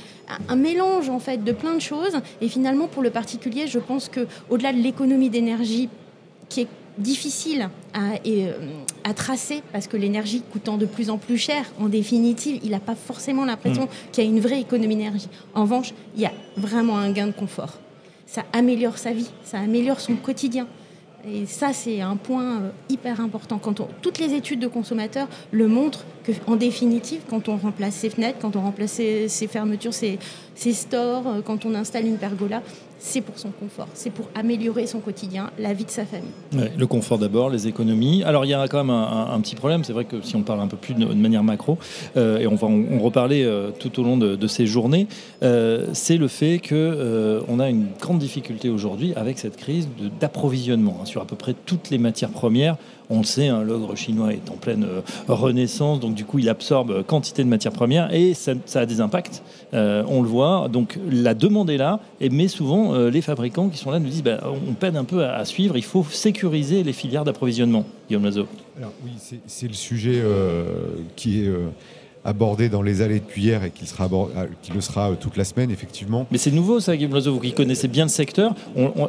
un 0.48 0.56
mélange 0.56 1.10
en 1.10 1.20
fait 1.20 1.44
de 1.44 1.52
plein 1.52 1.74
de 1.74 1.82
choses. 1.82 2.18
Et 2.40 2.48
finalement 2.48 2.88
pour 2.88 3.04
le 3.04 3.10
particulier, 3.10 3.68
je 3.68 3.80
pense 3.80 4.08
que 4.08 4.28
au-delà 4.50 4.72
de 4.72 4.80
l'économie 4.80 5.30
d'énergie 5.30 5.90
qui 6.48 6.62
est 6.62 6.68
difficile 6.98 7.69
à, 7.94 8.00
euh, 8.25 8.51
à, 9.04 9.13
tracer 9.13 9.63
parce 9.72 9.88
que 9.88 9.98
l'énergie 9.98 10.42
coûtant 10.51 10.78
de 10.78 10.86
plus 10.86 11.10
en 11.10 11.18
plus 11.18 11.38
cher, 11.38 11.66
en 11.80 11.88
définitive, 11.88 12.60
il 12.63 12.72
n'a 12.72 12.80
pas 12.80 12.95
forcément 12.95 13.45
l'impression 13.45 13.86
mm. 13.86 14.12
qu'il 14.12 14.24
y 14.24 14.28
a 14.28 14.30
une 14.30 14.40
vraie 14.40 14.62
économie 14.62 14.95
d'énergie. 14.95 15.30
En 15.54 15.63
revanche, 15.63 15.94
il 16.16 16.22
y 16.22 16.25
a 16.25 16.34
vraiment 16.57 16.98
un 16.98 17.12
gain 17.12 17.28
de 17.28 17.31
confort. 17.31 17.80
Ça 18.25 18.44
améliore 18.54 18.98
sa 18.98 19.12
vie, 19.12 19.30
ça 19.44 19.60
améliore 19.60 20.00
son 20.00 20.16
quotidien. 20.16 20.68
Et 21.25 21.45
ça, 21.45 21.72
c'est 21.72 22.01
un 22.01 22.18
point 22.18 22.57
euh, 22.62 22.69
hyper 22.90 23.22
important. 23.22 23.57
Quand 23.57 23.80
on, 23.80 23.88
toutes 24.01 24.19
les 24.19 24.34
études 24.34 24.60
de 24.60 24.68
consommateurs 24.68 25.30
le 25.51 25.68
montrent 25.68 26.04
qu'en 26.46 26.57
définitive, 26.57 27.22
quand 27.30 27.48
on 27.48 27.56
remplace 27.56 27.96
ses 27.96 28.10
fenêtres, 28.10 28.39
quand 28.41 28.58
on 28.58 28.62
remplace 28.62 28.91
ses, 28.91 29.48
fermetures, 29.48 29.94
ses, 29.94 30.20
ses, 30.53 30.74
stores, 30.74 31.27
euh, 31.27 31.41
quand 31.41 31.65
on 31.65 31.75
installe 31.75 32.08
une 32.08 32.18
pergola, 32.18 32.62
c'est 33.03 33.19
pour 33.19 33.38
son 33.38 33.50
confort, 33.51 33.88
c'est 33.93 34.12
pour 34.12 34.29
améliorer 34.33 34.88
son 34.88 35.00
quotidien, 35.00 35.51
la 35.60 35.74
vie 35.74 35.83
de 35.83 35.89
sa 35.89 36.05
famille. 36.05 36.31
le 36.53 36.88
confort 36.88 37.17
d'abord, 37.17 37.50
les 37.50 37.67
économies. 37.67 38.24
Alors 38.24 38.45
il 38.45 38.48
y 38.48 38.53
a 38.53 38.65
quand 38.69 38.81
même 38.81 38.95
un, 38.95 39.39
petit 39.41 39.55
problème, 39.55 39.83
c'est 39.83 39.91
vrai 39.91 40.05
que 40.05 40.22
si 40.22 40.38
on 40.38 40.41
parle 40.41 40.62
un 40.62 40.67
peu 40.67 40.77
plus 40.77 40.93
de, 40.93 41.05
manière 41.05 41.43
macro, 41.43 41.77
euh, 42.15 42.39
et 42.39 42.48
on 42.48 42.55
va 42.55 42.67
en 42.67 43.00
reparler 43.00 43.43
euh, 43.43 43.72
tout 43.77 44.00
au 44.00 44.03
long 44.03 44.15
de, 44.15 44.48
ces 44.48 44.65
journées, 44.65 45.07
euh, 45.43 45.88
c'est 45.91 46.15
le 46.15 46.29
fait 46.29 46.60
qu'on 46.60 47.60
a 47.60 47.69
une 47.69 47.88
grande 48.00 48.19
difficulté 48.19 48.69
aujourd'hui 48.69 49.13
avec 49.15 49.38
cette 49.38 49.57
crise 49.57 49.89
d'approvisionnement 50.22 51.00
hein, 51.01 51.05
sur 51.05 51.22
à 51.22 51.25
peu 51.25 51.36
près 51.36 51.53
toutes 51.65 51.89
les 51.89 51.98
matières 51.98 52.31
premières. 52.31 52.77
On 53.10 53.19
le 53.19 53.25
sait, 53.25 53.48
hein, 53.48 53.63
l'ogre 53.63 53.95
chinois 53.95 54.33
est 54.33 54.50
en 54.50 54.55
pleine 54.55 54.88
renaissance, 55.27 56.00
donc 56.00 56.15
du 56.15 56.25
coup 56.25 56.39
il 56.39 56.50
absorbe 56.50 57.03
quantité 57.03 57.43
de 57.43 57.50
matières 57.50 57.74
premières 57.74 58.13
et 58.13 58.33
ça, 58.33 58.53
a 58.75 58.86
des 58.86 59.01
impacts, 59.01 59.43
on 59.74 60.22
le 60.22 60.27
voit. 60.27 60.67
Donc 60.69 60.98
la 61.10 61.33
demande 61.33 61.69
est 61.69 61.77
là, 61.77 62.00
mais 62.31 62.48
souvent 62.48 62.93
euh, 62.93 63.10
les 63.10 63.22
fabricants 63.22 63.69
qui 63.69 63.77
sont 63.77 63.91
là 63.91 64.00
nous 64.00 64.10
disent 64.10 64.24
bah, 64.24 64.41
on 64.45 64.74
peine 64.74 64.95
un 64.95 65.03
peu 65.03 65.25
à, 65.25 65.43
suivre, 65.45 65.77
il 65.77 65.83
faut 65.83 66.05
sécuriser 66.10 66.83
les 66.83 66.93
filières 66.93 67.24
d'approvisionnement. 67.24 67.86
Guillaume 68.07 68.25
Lazo. 68.25 68.48
Alors 68.77 68.91
oui, 69.03 69.12
c'est 69.45 69.67
le 69.67 69.74
sujet 69.74 70.15
euh, 70.15 70.65
qui 71.15 71.43
est 71.43 71.48
euh, 71.48 71.69
abordé 72.25 72.70
dans 72.70 72.82
les 72.82 73.01
allées 73.01 73.20
de 73.20 73.25
cuillère 73.25 73.63
et 73.63 73.72
qui, 73.72 73.86
sera 73.86 74.10
qui 74.62 74.72
le 74.72 74.82
sera 74.82 75.12
toute 75.15 75.38
la 75.38 75.44
semaine, 75.44 75.72
effectivement. 75.72 76.25
Mais 76.32 76.38
c'est 76.38 76.51
nouveau 76.51 76.80
ça, 76.80 76.96
Guillaume 76.96 77.18
vous 77.20 77.39
qui 77.39 77.53
connaissez 77.53 77.88
bien 77.88 78.06
le 78.06 78.10
secteur. 78.10 78.56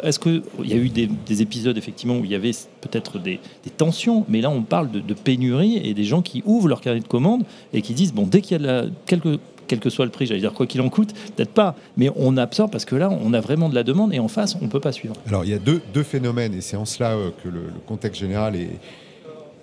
Est-ce 0.02 0.18
qu'il 0.18 0.42
y 0.64 0.72
a 0.72 0.76
eu 0.76 0.88
des, 0.88 1.42
épisodes 1.42 1.76
effectivement 1.76 2.16
où 2.16 2.24
il 2.24 2.30
y 2.30 2.34
avait 2.34 2.52
peut-être 2.80 3.18
des, 3.18 3.40
tensions, 3.76 4.24
mais 4.28 4.40
là 4.40 4.50
on 4.50 4.62
parle 4.62 4.90
de, 4.90 5.00
de, 5.00 5.14
pénurie 5.14 5.78
et 5.82 5.94
des 5.94 6.04
gens 6.04 6.22
qui 6.22 6.42
ouvrent 6.46 6.68
leur 6.68 6.80
carnet 6.80 7.00
de 7.00 7.08
commandes 7.08 7.44
et 7.72 7.82
qui 7.82 7.92
disent 7.92 8.14
bon, 8.14 8.26
dès 8.26 8.40
qu'il 8.40 8.62
y 8.62 8.64
a 8.64 8.82
la, 8.82 8.88
quelques 9.06 9.40
quel 9.66 9.80
que 9.80 9.90
soit 9.90 10.04
le 10.04 10.10
prix, 10.10 10.26
j'allais 10.26 10.40
dire 10.40 10.52
quoi 10.52 10.66
qu'il 10.66 10.80
en 10.80 10.88
coûte, 10.88 11.12
peut-être 11.36 11.52
pas, 11.52 11.74
mais 11.96 12.10
on 12.16 12.36
absorbe 12.36 12.70
parce 12.70 12.84
que 12.84 12.96
là, 12.96 13.10
on 13.10 13.32
a 13.32 13.40
vraiment 13.40 13.68
de 13.68 13.74
la 13.74 13.82
demande 13.82 14.14
et 14.14 14.18
en 14.18 14.28
face, 14.28 14.56
on 14.60 14.64
ne 14.64 14.70
peut 14.70 14.80
pas 14.80 14.92
suivre. 14.92 15.14
Alors, 15.26 15.44
il 15.44 15.50
y 15.50 15.54
a 15.54 15.58
deux, 15.58 15.80
deux 15.92 16.02
phénomènes, 16.02 16.54
et 16.54 16.60
c'est 16.60 16.76
en 16.76 16.84
cela 16.84 17.14
euh, 17.14 17.30
que 17.42 17.48
le, 17.48 17.62
contexte 17.86 18.20
général 18.20 18.56
est, 18.56 18.70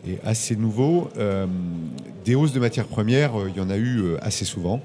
est 0.08 0.20
assez 0.24 0.56
nouveau. 0.56 1.10
Euh, 1.18 1.46
des 2.26 2.36
hausses 2.36 2.54
de 2.54 2.60
matières 2.60 2.88
premières, 2.88 3.40
euh, 3.40 3.50
il 3.50 3.58
y 3.58 3.62
en 3.62 3.70
a 3.70 3.78
eu 3.78 4.16
assez 4.22 4.46
souvent, 4.46 4.82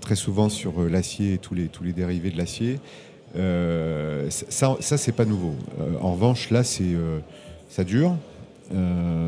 très 0.00 0.16
souvent 0.16 0.48
sur 0.48 0.80
l'acier 0.82 1.34
et 1.34 1.38
tous 1.38 1.54
les, 1.54 1.66
tous 1.66 1.84
les 1.84 1.92
dérivés 1.92 2.30
de 2.30 2.38
l'acier. 2.38 2.80
ça, 3.34 4.76
ça 4.80 4.96
c'est 4.96 5.12
pas 5.12 5.26
nouveau. 5.26 5.54
en 6.00 6.14
revanche, 6.14 6.50
là, 6.50 6.64
c'est 6.64 6.96
ça 7.68 7.84
dure. 7.84 8.16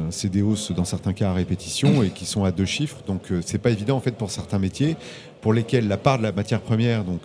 c'est 0.08 0.30
des 0.30 0.40
hausses 0.40 0.72
dans 0.72 0.86
certains 0.86 1.12
cas 1.12 1.28
à 1.28 1.34
répétition 1.34 2.02
et 2.02 2.08
qui 2.08 2.24
sont 2.24 2.44
à 2.44 2.52
deux 2.52 2.64
chiffres. 2.64 3.02
Donc 3.06 3.30
c'est 3.44 3.58
pas 3.58 3.70
évident 3.70 3.98
en 3.98 4.00
fait 4.00 4.12
pour 4.12 4.30
certains 4.30 4.58
métiers 4.58 4.96
pour 5.42 5.52
lesquels 5.52 5.88
la 5.88 5.98
part 5.98 6.16
de 6.16 6.22
la 6.22 6.32
matière 6.32 6.62
première, 6.62 7.04
donc 7.04 7.20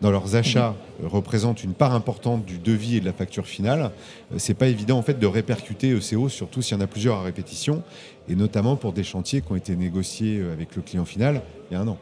dans 0.00 0.10
leurs 0.10 0.36
achats 0.36 0.76
représente 1.02 1.64
une 1.64 1.74
part 1.74 1.94
importante 1.94 2.44
du 2.44 2.58
devis 2.58 2.96
et 2.96 3.00
de 3.00 3.04
la 3.04 3.12
facture 3.12 3.46
finale, 3.46 3.90
c'est 4.36 4.54
pas 4.54 4.68
évident 4.68 4.98
en 4.98 5.02
fait 5.02 5.18
de 5.18 5.26
répercuter 5.26 5.94
hausses, 5.94 6.32
surtout 6.32 6.62
s'il 6.62 6.76
y 6.76 6.80
en 6.80 6.84
a 6.84 6.86
plusieurs 6.86 7.16
à 7.16 7.22
répétition, 7.22 7.82
et 8.28 8.36
notamment 8.36 8.76
pour 8.76 8.92
des 8.92 9.04
chantiers 9.04 9.40
qui 9.40 9.50
ont 9.50 9.56
été 9.56 9.74
négociés 9.74 10.42
avec 10.52 10.76
le 10.76 10.82
client 10.82 11.04
final 11.04 11.42
il 11.70 11.74
y 11.74 11.76
a 11.76 11.80
un 11.80 11.88
an. 11.88 11.98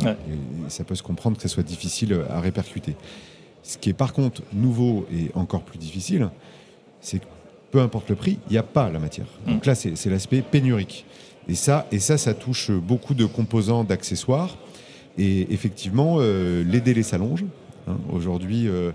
Et, 0.00 0.68
ça 0.68 0.84
peut 0.84 0.94
se 0.94 1.02
comprendre 1.02 1.36
que 1.36 1.42
ce 1.42 1.48
soit 1.48 1.64
difficile 1.64 2.24
à 2.30 2.40
répercuter. 2.40 2.94
Ce 3.62 3.78
qui 3.78 3.90
est 3.90 3.94
par 3.94 4.12
contre 4.12 4.42
nouveau 4.52 5.06
et 5.12 5.30
encore 5.34 5.62
plus 5.62 5.78
difficile, 5.78 6.30
c'est 7.00 7.18
que 7.18 7.26
peu 7.70 7.80
importe 7.80 8.08
le 8.08 8.16
prix, 8.16 8.38
il 8.48 8.52
n'y 8.52 8.58
a 8.58 8.62
pas 8.62 8.90
la 8.90 8.98
matière. 8.98 9.26
Mm. 9.46 9.52
Donc 9.52 9.66
là, 9.66 9.74
c'est 9.74 10.06
l'aspect 10.06 10.42
pénurique. 10.42 11.04
Et 11.48 11.54
ça, 11.54 11.86
et 11.90 11.98
ça, 11.98 12.18
ça 12.18 12.34
touche 12.34 12.70
beaucoup 12.70 13.14
de 13.14 13.24
composants, 13.24 13.84
d'accessoires. 13.84 14.56
Et 15.18 15.52
effectivement, 15.52 16.18
euh, 16.20 16.62
les 16.64 16.80
délais 16.80 17.02
s'allongent. 17.02 17.44
Hein. 17.88 17.96
Aujourd'hui, 18.12 18.68
euh, 18.68 18.92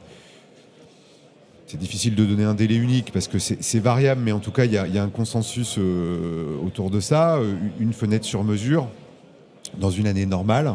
c'est 1.68 1.78
difficile 1.78 2.16
de 2.16 2.26
donner 2.26 2.46
un 2.46 2.54
délai 2.54 2.76
unique 2.76 3.12
parce 3.12 3.28
que 3.28 3.40
c'est 3.40 3.80
variable, 3.80 4.22
mais 4.24 4.32
en 4.32 4.40
tout 4.40 4.52
cas, 4.52 4.66
il 4.66 4.72
y, 4.72 4.78
a 4.78 5.04
un 5.04 5.10
consensus 5.10 5.76
euh, 5.78 6.56
autour 6.66 6.90
de 6.90 7.00
ça. 7.00 7.40
Une 7.80 7.94
fenêtre 7.94 8.26
sur 8.26 8.44
mesure, 8.44 8.88
dans 9.80 9.90
une 9.90 10.08
année 10.08 10.26
normale, 10.26 10.74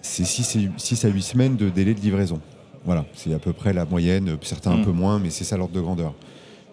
c'est 0.00 0.24
6 0.24 1.04
à 1.04 1.08
8 1.08 1.22
semaines 1.22 1.56
de 1.56 1.68
délai 1.68 1.92
de 1.92 2.00
livraison. 2.00 2.40
Voilà, 2.84 3.04
c'est 3.14 3.34
à 3.34 3.38
peu 3.38 3.52
près 3.52 3.72
la 3.72 3.84
moyenne, 3.84 4.36
certains 4.42 4.72
un 4.72 4.76
mm. 4.76 4.84
peu 4.84 4.92
moins, 4.92 5.18
mais 5.18 5.30
c'est 5.30 5.44
ça 5.44 5.56
l'ordre 5.56 5.74
de 5.74 5.80
grandeur. 5.80 6.14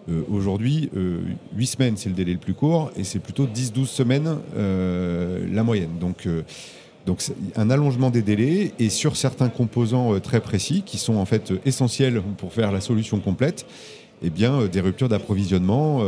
Euh, 0.10 0.24
aujourd'hui, 0.32 0.90
8 0.94 0.98
euh, 0.98 1.66
semaines, 1.66 1.98
c'est 1.98 2.10
le 2.10 2.16
délai 2.16 2.34
le 2.34 2.40
plus 2.40 2.54
court, 2.54 2.92
et 2.96 3.04
c'est 3.04 3.20
plutôt 3.20 3.48
10-12 3.48 3.86
semaines 3.86 4.38
la 4.56 5.64
moyenne. 5.64 5.98
Donc, 6.00 6.28
donc 7.06 7.24
un 7.56 7.70
allongement 7.70 8.10
des 8.10 8.22
délais, 8.22 8.74
et 8.80 8.90
sur 8.90 9.16
certains 9.16 9.50
composants 9.50 10.20
très 10.20 10.40
précis, 10.40 10.84
qui 10.86 10.98
sont 10.98 11.16
en 11.16 11.26
fait 11.26 11.54
essentiels 11.66 12.22
pour 12.38 12.54
faire 12.54 12.72
la 12.72 12.82
solution 12.82 13.20
complète, 13.20 13.66
eh 14.24 14.30
bien, 14.30 14.66
des 14.68 14.82
ruptures 14.82 15.10
d'approvisionnement 15.10 16.04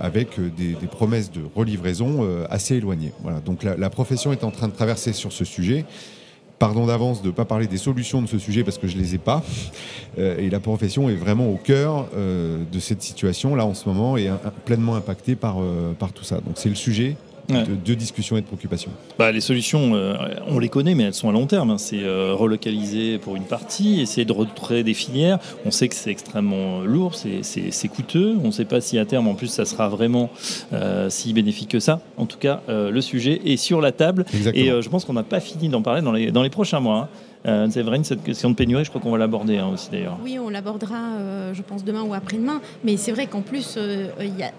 avec 0.00 0.40
des, 0.56 0.74
promesses 0.86 1.30
de 1.30 1.42
relivraison 1.54 2.26
assez 2.48 2.76
éloignées. 2.76 3.12
Voilà. 3.22 3.40
Donc 3.40 3.62
la, 3.62 3.90
profession 3.90 4.32
est 4.32 4.42
en 4.42 4.50
train 4.50 4.68
de 4.68 4.72
traverser 4.72 5.12
sur 5.12 5.32
ce 5.32 5.44
sujet 5.44 5.84
pardon 6.62 6.86
d'avance 6.86 7.22
de 7.22 7.26
ne 7.26 7.32
pas 7.32 7.44
parler 7.44 7.66
des 7.66 7.76
solutions 7.76 8.22
de 8.22 8.28
ce 8.28 8.38
sujet 8.38 8.62
parce 8.62 8.78
que 8.78 8.86
je 8.86 8.96
ne 8.96 9.02
les 9.02 9.16
ai 9.16 9.18
pas. 9.18 9.42
Euh, 10.18 10.36
et 10.36 10.50
la 10.50 10.60
profession 10.60 11.08
est 11.08 11.14
vraiment 11.14 11.48
au 11.48 11.56
cœur 11.56 12.06
euh, 12.14 12.64
de 12.70 12.80
cette 12.80 13.00
situation 13.00 13.54
là 13.54 13.64
en 13.64 13.72
ce 13.72 13.88
moment 13.88 14.18
et 14.18 14.30
pleinement 14.66 14.94
impactée 14.94 15.36
par, 15.36 15.56
euh, 15.58 15.94
par 15.98 16.12
tout 16.12 16.22
ça. 16.22 16.34
Donc 16.36 16.56
c'est 16.56 16.68
le 16.68 16.74
sujet 16.74 17.16
de, 17.48 17.94
discussions 17.94 18.36
et 18.36 18.40
de 18.40 18.46
préoccupations 18.46 18.90
bah, 19.18 19.32
Les 19.32 19.40
solutions, 19.40 19.94
euh, 19.94 20.14
on 20.46 20.58
les 20.58 20.68
connaît, 20.68 20.94
mais 20.94 21.04
elles 21.04 21.14
sont 21.14 21.28
à 21.28 21.32
long 21.32 21.46
terme. 21.46 21.70
Hein. 21.70 21.78
C'est 21.78 22.02
euh, 22.02 22.34
relocaliser 22.34 23.18
pour 23.18 23.36
une 23.36 23.44
partie, 23.44 24.00
essayer 24.00 24.24
de 24.24 24.32
retrouver 24.32 24.82
des 24.82 24.94
filières. 24.94 25.38
On 25.64 25.70
sait 25.70 25.88
que 25.88 25.94
c'est 25.94 26.10
extrêmement 26.10 26.80
lourd, 26.80 27.14
c'est 27.14 27.88
coûteux. 27.88 28.36
On 28.42 28.48
ne 28.48 28.52
sait 28.52 28.64
pas 28.64 28.80
si 28.80 28.98
à 28.98 29.04
terme, 29.04 29.28
en 29.28 29.34
plus, 29.34 29.48
ça 29.48 29.64
sera 29.64 29.88
vraiment 29.88 30.30
euh, 30.72 31.10
si 31.10 31.32
bénéfique 31.32 31.70
que 31.70 31.80
ça. 31.80 32.00
En 32.16 32.26
tout 32.26 32.38
cas, 32.38 32.62
le 32.68 33.00
sujet 33.00 33.40
est 33.44 33.56
sur 33.56 33.80
la 33.80 33.92
table. 33.92 34.24
Et 34.54 34.68
je 34.68 34.88
pense 34.88 35.04
qu'on 35.04 35.12
n'a 35.12 35.22
pas 35.22 35.40
fini 35.40 35.68
d'en 35.68 35.82
parler 35.82 36.02
dans 36.02 36.12
les, 36.12 36.30
dans 36.30 36.42
les 36.42 36.50
prochains 36.50 36.80
mois. 36.80 37.08
Hein. 37.44 37.68
c'est 37.70 37.82
vrai, 37.82 38.00
cette 38.02 38.22
question 38.22 38.50
de 38.50 38.54
pénurie, 38.54 38.84
je 38.84 38.90
crois 38.90 39.00
qu'on 39.00 39.10
va 39.10 39.18
l'aborder 39.18 39.58
hein, 39.58 39.68
aussi 39.72 39.90
d'ailleurs. 39.90 40.18
Oui, 40.22 40.38
on 40.38 40.48
l'abordera, 40.48 41.52
je 41.52 41.62
pense, 41.62 41.84
demain 41.84 42.02
ou 42.02 42.14
après-demain. 42.14 42.60
Mais 42.84 42.96
c'est 42.96 43.12
vrai 43.12 43.26
qu'en 43.26 43.42
plus, 43.42 43.78
il 44.20 44.38
y 44.38 44.42
a 44.42 44.52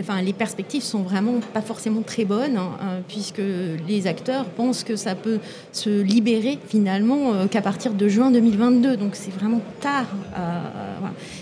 enfin, 0.00 0.20
les 0.22 0.32
perspectives 0.32 0.82
sont 0.82 1.02
vraiment 1.02 1.40
pas 1.52 1.60
forcément 1.60 2.02
très 2.02 2.24
bonnes, 2.24 2.56
hein, 2.56 2.70
hein, 2.80 3.02
puisque 3.08 3.42
les 3.88 4.06
acteurs 4.06 4.44
pensent 4.46 4.84
que 4.84 4.96
ça 4.96 5.14
peut 5.14 5.38
se 5.72 5.90
libérer 6.02 6.58
finalement 6.66 7.32
euh, 7.32 7.46
qu'à 7.46 7.62
partir 7.62 7.92
de 7.92 8.08
juin 8.08 8.30
2022. 8.30 8.96
Donc 8.96 9.14
c'est 9.14 9.32
vraiment 9.32 9.60
tard. 9.80 10.06
Euh, 10.36 10.60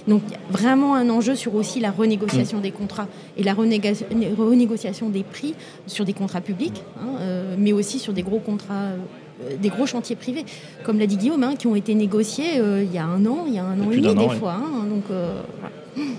Donc 0.09 0.23
vraiment 0.51 0.95
un 0.95 1.09
enjeu 1.11 1.35
sur 1.35 1.55
aussi 1.55 1.81
la 1.81 1.91
renégociation 1.91 2.61
des 2.61 2.71
contrats 2.71 3.09
et 3.37 3.43
la 3.43 3.55
renégociation 3.55 5.09
des 5.09 5.23
prix 5.23 5.55
sur 5.87 6.05
des 6.05 6.13
contrats 6.13 6.41
publics, 6.41 6.83
hein, 7.01 7.17
euh, 7.21 7.55
mais 7.59 7.73
aussi 7.73 7.99
sur 7.99 8.13
des 8.13 8.23
gros 8.23 8.39
contrats 8.39 8.91
des 9.61 9.69
gros 9.69 9.85
chantiers 9.85 10.15
privés, 10.15 10.45
comme 10.85 11.01
l'a 11.01 11.07
dit 11.07 11.17
Guillaume, 11.17 11.57
qui 11.59 11.67
ont 11.67 11.75
été 11.75 11.97
négociés 11.97 12.57
il 12.57 12.93
y 12.93 12.99
a 12.99 13.05
un 13.05 13.27
an, 13.27 13.45
il 13.49 13.55
y 13.55 13.59
a 13.59 13.65
un 13.65 13.81
an 13.81 13.91
et 13.91 13.97
demi 13.97 14.15
des 14.15 14.29
fois. 14.37 14.59
donc, 14.89 15.05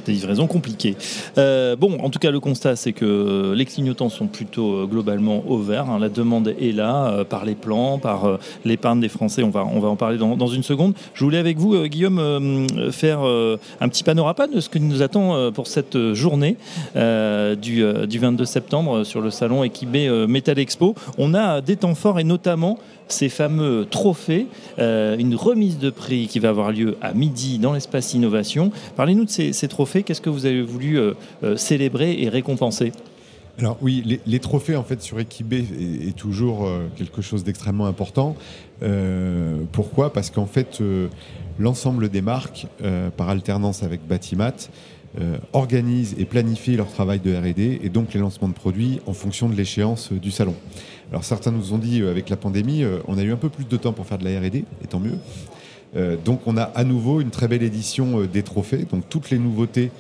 des 0.06 0.14
livraisons 0.14 0.48
compliquées. 0.48 0.96
Euh, 1.38 1.76
bon, 1.76 1.98
en 2.00 2.10
tout 2.10 2.20
cas, 2.20 2.32
le 2.32 2.40
constat, 2.40 2.76
c'est 2.76 2.94
que 2.94 3.54
les 3.56 3.66
clignotants 3.66 4.10
sont 4.10 4.28
plutôt 4.28 4.74
euh, 4.74 4.86
globalement 4.86 5.44
au 5.48 5.58
vert. 5.58 5.90
Hein. 5.90 6.00
La 6.00 6.10
demande 6.10 6.48
est 6.60 6.76
là 6.76 7.08
euh, 7.08 7.24
par 7.24 7.46
les 7.46 7.56
plans, 7.56 7.98
par 8.00 8.40
l'épargne 8.64 9.00
des 9.00 9.10
Français. 9.10 9.44
On 9.44 9.50
va, 9.50 9.66
on 9.66 9.80
va 9.80 9.88
en 9.88 9.96
parler 9.96 10.18
dans, 10.18 10.48
une 10.48 10.64
seconde. 10.64 10.94
Je 11.14 11.24
voulais 11.24 11.38
avec 11.38 11.58
vous, 11.58 11.88
Guillaume, 11.88 12.68
faire 12.92 13.20
un 13.22 13.90
petit 13.90 14.04
panorama 14.04 14.48
de 14.48 14.60
ce 14.60 14.70
qui 14.70 14.80
nous 14.80 15.02
attend 15.02 15.52
pour 15.52 15.68
cette 15.68 16.14
journée 16.14 16.58
du, 16.96 17.84
du, 18.08 18.20
22 18.20 18.46
septembre 18.46 19.04
sur 19.04 19.22
le 19.22 19.32
salon 19.32 19.64
équipé 19.64 20.10
Metal 20.28 20.58
Expo. 20.60 20.96
On 21.18 21.34
a 21.34 21.62
des 21.62 21.78
temps 21.78 21.96
forts 21.96 22.20
et 22.20 22.24
notamment 22.24 22.78
ces 23.08 23.30
fameux 23.30 23.86
trophées, 23.90 24.48
une 24.78 25.36
remise 25.36 25.78
de 25.78 25.90
prix 25.90 26.28
qui 26.28 26.40
va 26.40 26.50
avoir 26.50 26.72
lieu 26.72 26.98
à 27.02 27.14
midi 27.14 27.60
dans 27.60 27.74
l'espace 27.74 28.14
innovation. 28.14 28.72
Parlez-nous 28.96 29.26
de 29.26 29.30
ces, 29.30 29.65
trophées, 29.68 30.04
qu'est-ce 30.04 30.22
que 30.22 30.30
vous 30.30 30.46
avez 30.46 30.62
voulu 30.62 30.98
euh, 30.98 31.14
euh, 31.44 31.58
célébrer 31.58 32.22
et 32.22 32.30
récompenser? 32.30 32.92
Alors 33.58 33.78
oui, 33.82 34.20
les, 34.26 34.40
trophées 34.40 34.76
en 34.76 34.84
fait 34.84 35.02
sur 35.02 35.18
Equibé 35.18 35.60
est, 35.60 36.10
est 36.10 36.16
toujours 36.16 36.70
quelque 36.98 37.22
chose 37.22 37.46
d'extrêmement 37.46 37.86
important. 37.86 38.36
pourquoi? 39.72 40.12
Parce 40.12 40.30
qu'en 40.30 40.46
fait, 40.46 40.84
l'ensemble 41.58 42.10
des 42.10 42.22
marques, 42.22 42.68
par 43.16 43.30
alternance 43.30 43.82
avec 43.82 44.06
Batimat, 44.06 44.68
organisent 45.54 46.16
et 46.18 46.26
planifient 46.26 46.76
leur 46.76 46.92
travail 46.92 47.22
de 47.22 47.34
R&D 47.34 47.80
et 47.82 47.88
donc 47.88 48.14
les 48.14 48.20
lancements 48.20 48.50
de 48.50 48.54
produits 48.54 49.00
en 49.06 49.14
fonction 49.14 49.48
de 49.48 49.56
l'échéance 49.56 50.12
du 50.12 50.32
salon. 50.32 50.56
Alors 51.12 51.24
certains 51.24 51.52
nous 51.52 51.74
ont 51.74 51.78
dit, 51.78 52.02
euh, 52.02 52.12
avec 52.12 52.30
la 52.30 52.38
pandémie, 52.38 52.84
euh, 52.84 53.00
on 53.08 53.18
a 53.18 53.24
eu 53.24 53.32
un 53.32 53.38
peu 53.38 53.50
plus 53.50 53.66
de 53.66 53.78
temps 53.78 53.94
pour 53.94 54.06
faire 54.06 54.18
de 54.18 54.26
la 54.26 54.40
R&D, 54.40 54.66
et 54.84 54.88
tant 54.88 55.00
mieux. 55.00 55.18
Euh, 55.96 56.18
donc 56.24 56.42
on 56.46 56.58
a 56.58 56.64
à 56.64 56.84
nouveau 56.84 57.22
une 57.22 57.30
très 57.30 57.48
belle 57.48 57.64
édition 57.64 58.22
des 58.26 58.44
trophées, 58.44 58.86
donc 58.92 59.04
toutes 59.10 59.30
les 59.30 59.40
nouveautés 59.40 59.92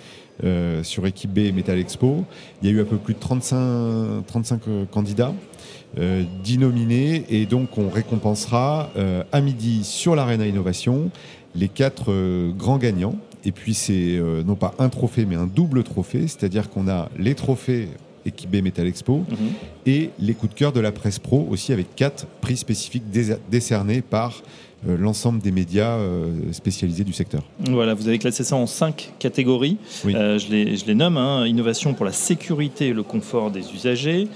sur 0.84 1.08
Équipe 1.08 1.34
B 1.34 1.38
et 1.38 1.54
Metal 1.54 1.80
Expo. 1.80 2.25
Il 2.62 2.68
y 2.68 2.72
a 2.72 2.75
eu 2.75 2.82
un 2.82 2.86
peu 2.86 2.98
plus 2.98 3.14
de 3.14 3.20
35, 3.20 4.25
35 4.28 4.62
candidats, 4.92 5.34
10 5.98 6.58
nominés, 6.58 7.24
et 7.30 7.46
donc 7.46 7.78
on 7.78 7.88
récompensera 7.88 8.90
à 9.32 9.40
midi 9.40 9.86
sur 9.86 10.14
l'Arena 10.14 10.46
Innovation 10.46 11.10
les 11.56 11.70
quatre 11.70 12.14
grands 12.52 12.78
gagnants. 12.78 13.16
Et 13.46 13.54
puis 13.54 13.74
c'est 13.74 14.22
non 14.46 14.56
pas 14.56 14.74
un 14.78 14.90
trophée, 14.90 15.25
mais 15.25 15.38
un 15.38 15.48
double 15.48 15.84
trophée, 15.84 16.28
c'est-à-dire 16.28 16.70
qu'on 16.70 16.90
a 16.90 17.08
les 17.18 17.34
trophées 17.34 17.88
équipé 18.25 18.62
Metal 18.62 18.88
Expo, 18.88 19.20
mhm. 19.20 19.38
et 19.86 20.10
les 20.20 20.34
coups 20.34 20.54
de 20.54 20.58
cœur 20.58 20.72
de 20.72 20.80
la 20.80 20.92
presse 20.92 21.20
pro 21.20 21.48
aussi 21.50 21.72
avec 21.72 21.96
quatre 21.96 22.25
prix 22.42 22.58
spécifiques 22.58 23.06
décernés 23.50 24.02
par 24.02 24.32
euh, 24.32 24.42
l'ensemble 24.86 25.41
des 25.41 25.51
médias 25.51 25.98
euh, 25.98 26.32
spécialisés 26.51 27.03
du 27.03 27.13
secteur. 27.13 27.41
Voilà, 27.70 27.94
vous 27.94 28.08
avez 28.08 28.20
classé 28.20 28.44
ça 28.44 28.55
en 28.55 28.67
cinq 28.67 29.13
catégories. 29.20 29.77
Euh, 30.05 30.38
je, 30.38 30.50
les, 30.50 30.77
je, 30.77 30.86
les, 30.86 30.96
nomme 30.96 31.17
hein. 31.17 31.46
innovation 31.48 31.94
pour 31.94 32.05
la 32.05 32.12
sécurité 32.12 32.88
et 32.88 32.94
le 32.94 33.03
confort 33.03 33.51
des 33.51 33.74
usagers, 33.74 34.27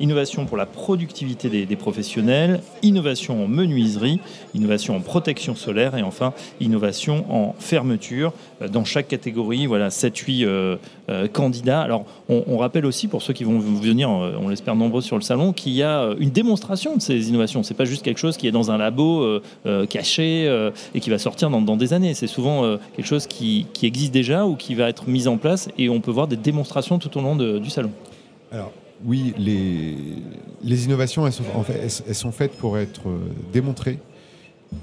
innovation 0.00 0.46
pour 0.46 0.56
la 0.56 0.66
productivité 0.66 1.48
des, 1.66 1.76
professionnels, 1.76 2.60
innovation 2.82 3.44
en 3.44 3.48
menuiserie, 3.48 4.20
innovation 4.54 4.96
en 4.96 5.00
protection 5.00 5.54
solaire 5.54 5.96
et 5.96 6.02
enfin 6.02 6.32
innovation 6.60 7.24
en 7.30 7.54
fermeture. 7.58 8.32
Euh, 8.62 8.68
dans 8.68 8.84
chaque 8.84 9.08
catégorie, 9.08 9.66
voilà, 9.66 9.88
7-8 9.88 10.44
euh, 10.44 10.76
euh, 11.08 11.28
candidats. 11.28 11.82
Alors, 11.82 12.04
on, 12.28 12.56
rappelle 12.56 12.86
aussi, 12.86 13.08
pour 13.08 13.22
ceux 13.22 13.32
qui 13.32 13.44
vont 13.44 13.58
venir, 13.58 14.08
on 14.08 14.48
l'espère 14.48 14.74
nombreux 14.74 15.02
sur 15.02 15.16
le 15.16 15.22
salon, 15.22 15.52
qu'il 15.52 15.72
y 15.72 15.82
a 15.82 16.10
une 16.18 16.30
démonstration 16.30 16.96
de 16.96 17.00
ces 17.00 17.28
innovations. 17.28 17.62
Ce 17.62 17.72
n'est 17.72 17.76
pas 17.76 17.84
juste 17.84 18.02
quelque 18.02 18.18
chose 18.18 18.36
qui 18.36 18.48
est 18.48 18.52
dans 18.52 18.70
un 18.70 18.78
labo 18.78 19.40
caché 19.88 20.46
et 20.94 21.00
qui 21.00 21.10
va 21.10 21.18
sortir 21.18 21.50
dans, 21.50 21.76
des 21.76 21.92
années. 21.92 22.14
C'est 22.14 22.26
souvent 22.26 22.78
quelque 22.96 23.06
chose 23.06 23.26
qui, 23.26 23.66
existe 23.82 24.12
déjà 24.12 24.46
ou 24.46 24.56
qui 24.56 24.74
va 24.74 24.88
être 24.88 25.08
mis 25.08 25.28
en 25.28 25.36
place 25.36 25.68
et 25.78 25.88
on 25.88 26.00
peut 26.00 26.10
voir 26.10 26.26
des 26.26 26.36
démonstrations 26.36 26.98
tout 26.98 27.16
au 27.16 27.20
long 27.20 27.36
du 27.36 27.70
salon. 27.70 27.90
Oui, 29.04 29.34
les, 29.38 30.84
innovations, 30.84 31.26
elles 31.26 32.14
sont, 32.14 32.32
faites 32.32 32.52
pour 32.52 32.78
être 32.78 33.08
euh, 33.08 33.18
démontrées 33.52 33.98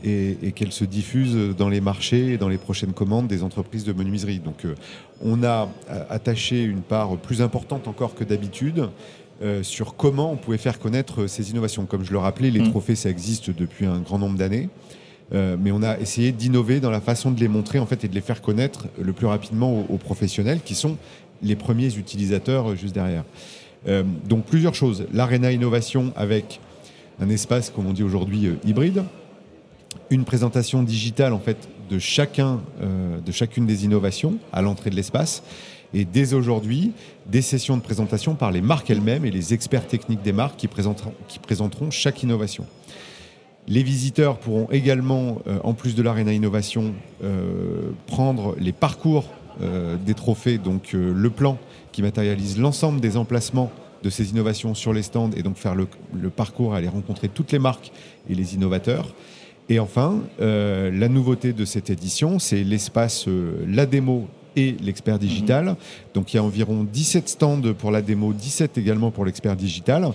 et, 0.03 0.51
qu'elles 0.55 0.71
se 0.71 0.85
diffusent 0.85 1.55
dans 1.57 1.69
les 1.69 1.81
marchés 1.81 2.33
et 2.33 2.37
dans 2.37 2.49
les 2.49 2.57
prochaines 2.57 2.93
commandes 2.93 3.27
des 3.27 3.43
entreprises 3.43 3.83
de 3.83 3.93
menuiserie. 3.93 4.39
Donc 4.39 4.65
euh, 4.65 4.75
on 5.21 5.43
a 5.43 5.69
euh, 5.89 6.03
attaché 6.09 6.63
une 6.63 6.81
part 6.81 7.17
plus 7.17 7.41
importante 7.41 7.87
encore 7.87 8.15
que 8.15 8.23
d'habitude 8.23 8.89
sur 9.61 9.97
comment 9.97 10.31
on 10.31 10.37
pouvait 10.37 10.57
faire 10.57 10.79
connaître 10.79 11.27
ces 11.27 11.51
innovations. 11.51 11.85
Comme 11.85 12.05
je 12.05 12.13
le 12.13 12.17
rappelais, 12.17 12.49
les 12.49 12.61
mmh. 12.61 12.69
trophées, 12.69 12.95
ça 12.95 13.09
existe 13.09 13.49
depuis 13.49 13.85
un 13.85 13.99
grand 13.99 14.17
nombre 14.17 14.37
d'années. 14.37 14.69
mais 15.33 15.69
on 15.71 15.83
a 15.83 15.99
essayé 15.99 16.31
d'innover 16.31 16.79
dans 16.79 16.91
la 16.91 17.01
façon 17.01 17.29
de 17.29 17.41
les 17.41 17.49
montrer 17.49 17.77
en 17.77 17.85
fait, 17.85 18.05
et 18.05 18.07
de 18.07 18.15
les 18.15 18.21
faire 18.21 18.41
connaître 18.41 18.87
le 19.01 19.11
plus 19.11 19.27
rapidement 19.27 19.85
aux 19.89 19.97
professionnels 19.97 20.61
qui 20.63 20.75
sont 20.75 20.95
les 21.41 21.57
premiers 21.57 21.93
utilisateurs 21.97 22.73
juste 22.77 22.95
derrière. 22.95 23.25
Donc 23.85 24.45
plusieurs 24.45 24.75
choses. 24.75 25.05
L'Arena 25.13 25.51
Innovation 25.51 26.13
avec 26.15 26.59
un 27.19 27.29
espace, 27.29 27.69
comme 27.69 27.87
on 27.87 27.93
dit 27.93 28.03
aujourd'hui, 28.03 28.49
hybride. 28.65 29.03
Une 30.09 30.25
présentation 30.25 30.83
digitale 30.83 31.33
en 31.33 31.39
fait 31.39 31.57
de 31.89 31.99
chacun, 31.99 32.61
de 32.81 33.31
chacune 33.31 33.65
des 33.65 33.85
innovations 33.85 34.37
à 34.51 34.61
l'entrée 34.61 34.89
de 34.89 34.95
l'espace 34.95 35.43
et 35.93 36.05
dès 36.05 36.33
aujourd'hui, 36.33 36.91
des 37.27 37.41
sessions 37.41 37.77
de 37.77 37.81
présentation 37.81 38.35
par 38.35 38.51
les 38.51 38.61
marques 38.61 38.89
elles-mêmes 38.89 39.25
et 39.25 39.31
les 39.31 39.53
experts 39.53 39.87
techniques 39.87 40.23
des 40.23 40.33
marques 40.33 40.57
qui 40.57 40.67
présenteront, 40.67 41.13
qui 41.27 41.39
présenteront 41.39 41.91
chaque 41.91 42.23
innovation. 42.23 42.65
Les 43.67 43.83
visiteurs 43.83 44.39
pourront 44.39 44.67
également, 44.71 45.41
euh, 45.47 45.59
en 45.63 45.73
plus 45.73 45.95
de 45.95 46.01
l'Arena 46.01 46.33
Innovation, 46.33 46.93
euh, 47.23 47.91
prendre 48.07 48.55
les 48.59 48.73
parcours 48.73 49.25
euh, 49.25 49.42
des 49.59 50.13
trophées, 50.13 50.57
donc 50.57 50.93
le 50.93 51.29
plan 51.29 51.57
qui 51.91 52.01
matérialise 52.01 52.57
l'ensemble 52.57 52.99
des 52.99 53.17
emplacements 53.17 53.71
de 54.03 54.09
ces 54.09 54.31
innovations 54.31 54.73
sur 54.73 54.93
les 54.93 55.03
stands 55.03 55.31
et 55.35 55.43
donc 55.43 55.57
faire 55.57 55.75
le, 55.75 55.87
parcours, 56.29 56.75
aller 56.75 56.87
rencontrer 56.87 57.29
toutes 57.29 57.51
les 57.51 57.59
marques 57.59 57.91
et 58.29 58.35
les 58.35 58.55
innovateurs. 58.55 59.13
Et 59.69 59.79
enfin, 59.79 60.21
la 60.39 61.07
nouveauté 61.07 61.53
de 61.53 61.65
cette 61.65 61.89
édition, 61.89 62.39
c'est 62.39 62.63
l'espace 62.63 63.27
La 63.67 63.85
Démo 63.85 64.27
et 64.55 64.75
l'expert 64.81 65.19
digital. 65.19 65.75
Donc 66.13 66.33
il 66.33 66.37
y 66.37 66.39
a 66.39 66.43
environ 66.43 66.83
17 66.83 67.29
stands 67.29 67.73
pour 67.77 67.91
la 67.91 68.01
démo, 68.01 68.33
17 68.33 68.77
également 68.77 69.11
pour 69.11 69.25
l'expert 69.25 69.55
digital, 69.55 70.07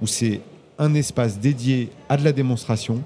où 0.00 0.06
c'est 0.06 0.40
un 0.78 0.94
espace 0.94 1.38
dédié 1.38 1.90
à 2.08 2.16
de 2.16 2.24
la 2.24 2.32
démonstration 2.32 3.02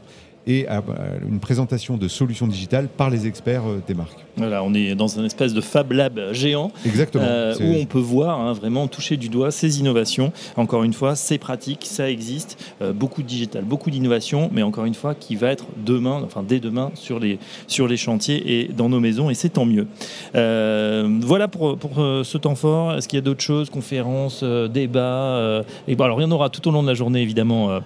et 0.46 0.66
à 0.68 0.82
une 1.28 1.40
présentation 1.40 1.96
de 1.96 2.08
solutions 2.08 2.46
digitales 2.46 2.88
par 2.88 3.10
les 3.10 3.26
experts 3.26 3.66
euh, 3.66 3.82
des 3.86 3.94
marques. 3.94 4.24
Voilà, 4.36 4.62
on 4.62 4.74
est 4.74 4.94
dans 4.94 5.18
un 5.18 5.24
espèce 5.24 5.54
de 5.54 5.60
Fab 5.60 5.92
Lab 5.92 6.20
géant 6.32 6.70
Exactement, 6.84 7.24
euh, 7.26 7.54
où 7.60 7.74
on 7.80 7.86
peut 7.86 7.98
voir 7.98 8.38
hein, 8.40 8.52
vraiment 8.52 8.86
toucher 8.86 9.16
du 9.16 9.28
doigt 9.28 9.50
ces 9.50 9.80
innovations. 9.80 10.32
Encore 10.56 10.84
une 10.84 10.92
fois, 10.92 11.16
c'est 11.16 11.38
pratique, 11.38 11.84
ça 11.84 12.10
existe, 12.10 12.58
euh, 12.82 12.92
beaucoup 12.92 13.22
de 13.22 13.26
digital, 13.26 13.64
beaucoup 13.64 13.90
d'innovation, 13.90 14.50
mais 14.52 14.62
encore 14.62 14.84
une 14.84 14.94
fois, 14.94 15.14
qui 15.14 15.36
va 15.36 15.48
être 15.48 15.64
demain, 15.84 16.20
enfin 16.24 16.44
dès 16.46 16.60
demain, 16.60 16.92
sur 16.94 17.18
les, 17.18 17.38
sur 17.66 17.88
les 17.88 17.96
chantiers 17.96 18.60
et 18.60 18.68
dans 18.68 18.88
nos 18.88 19.00
maisons, 19.00 19.30
et 19.30 19.34
c'est 19.34 19.48
tant 19.48 19.64
mieux. 19.64 19.86
voilà 20.32 21.48
pour, 21.48 21.76
pour 21.78 21.96
ce 21.96 22.38
temps 22.38 22.54
fort. 22.54 22.94
Est-ce 22.94 23.08
qu'il 23.08 23.16
y 23.16 23.22
a 23.22 23.22
d'autres 23.22 23.42
choses, 23.42 23.70
conférences, 23.70 24.44
débats 24.44 25.62
et 25.88 25.96
bon, 25.96 26.04
Alors 26.04 26.20
il 26.20 26.24
y 26.24 26.26
en 26.26 26.30
aura 26.30 26.50
tout 26.50 26.66
au 26.68 26.70
long 26.70 26.82
de 26.82 26.88
la 26.88 26.94
journée, 26.94 27.22
évidemment, 27.22 27.80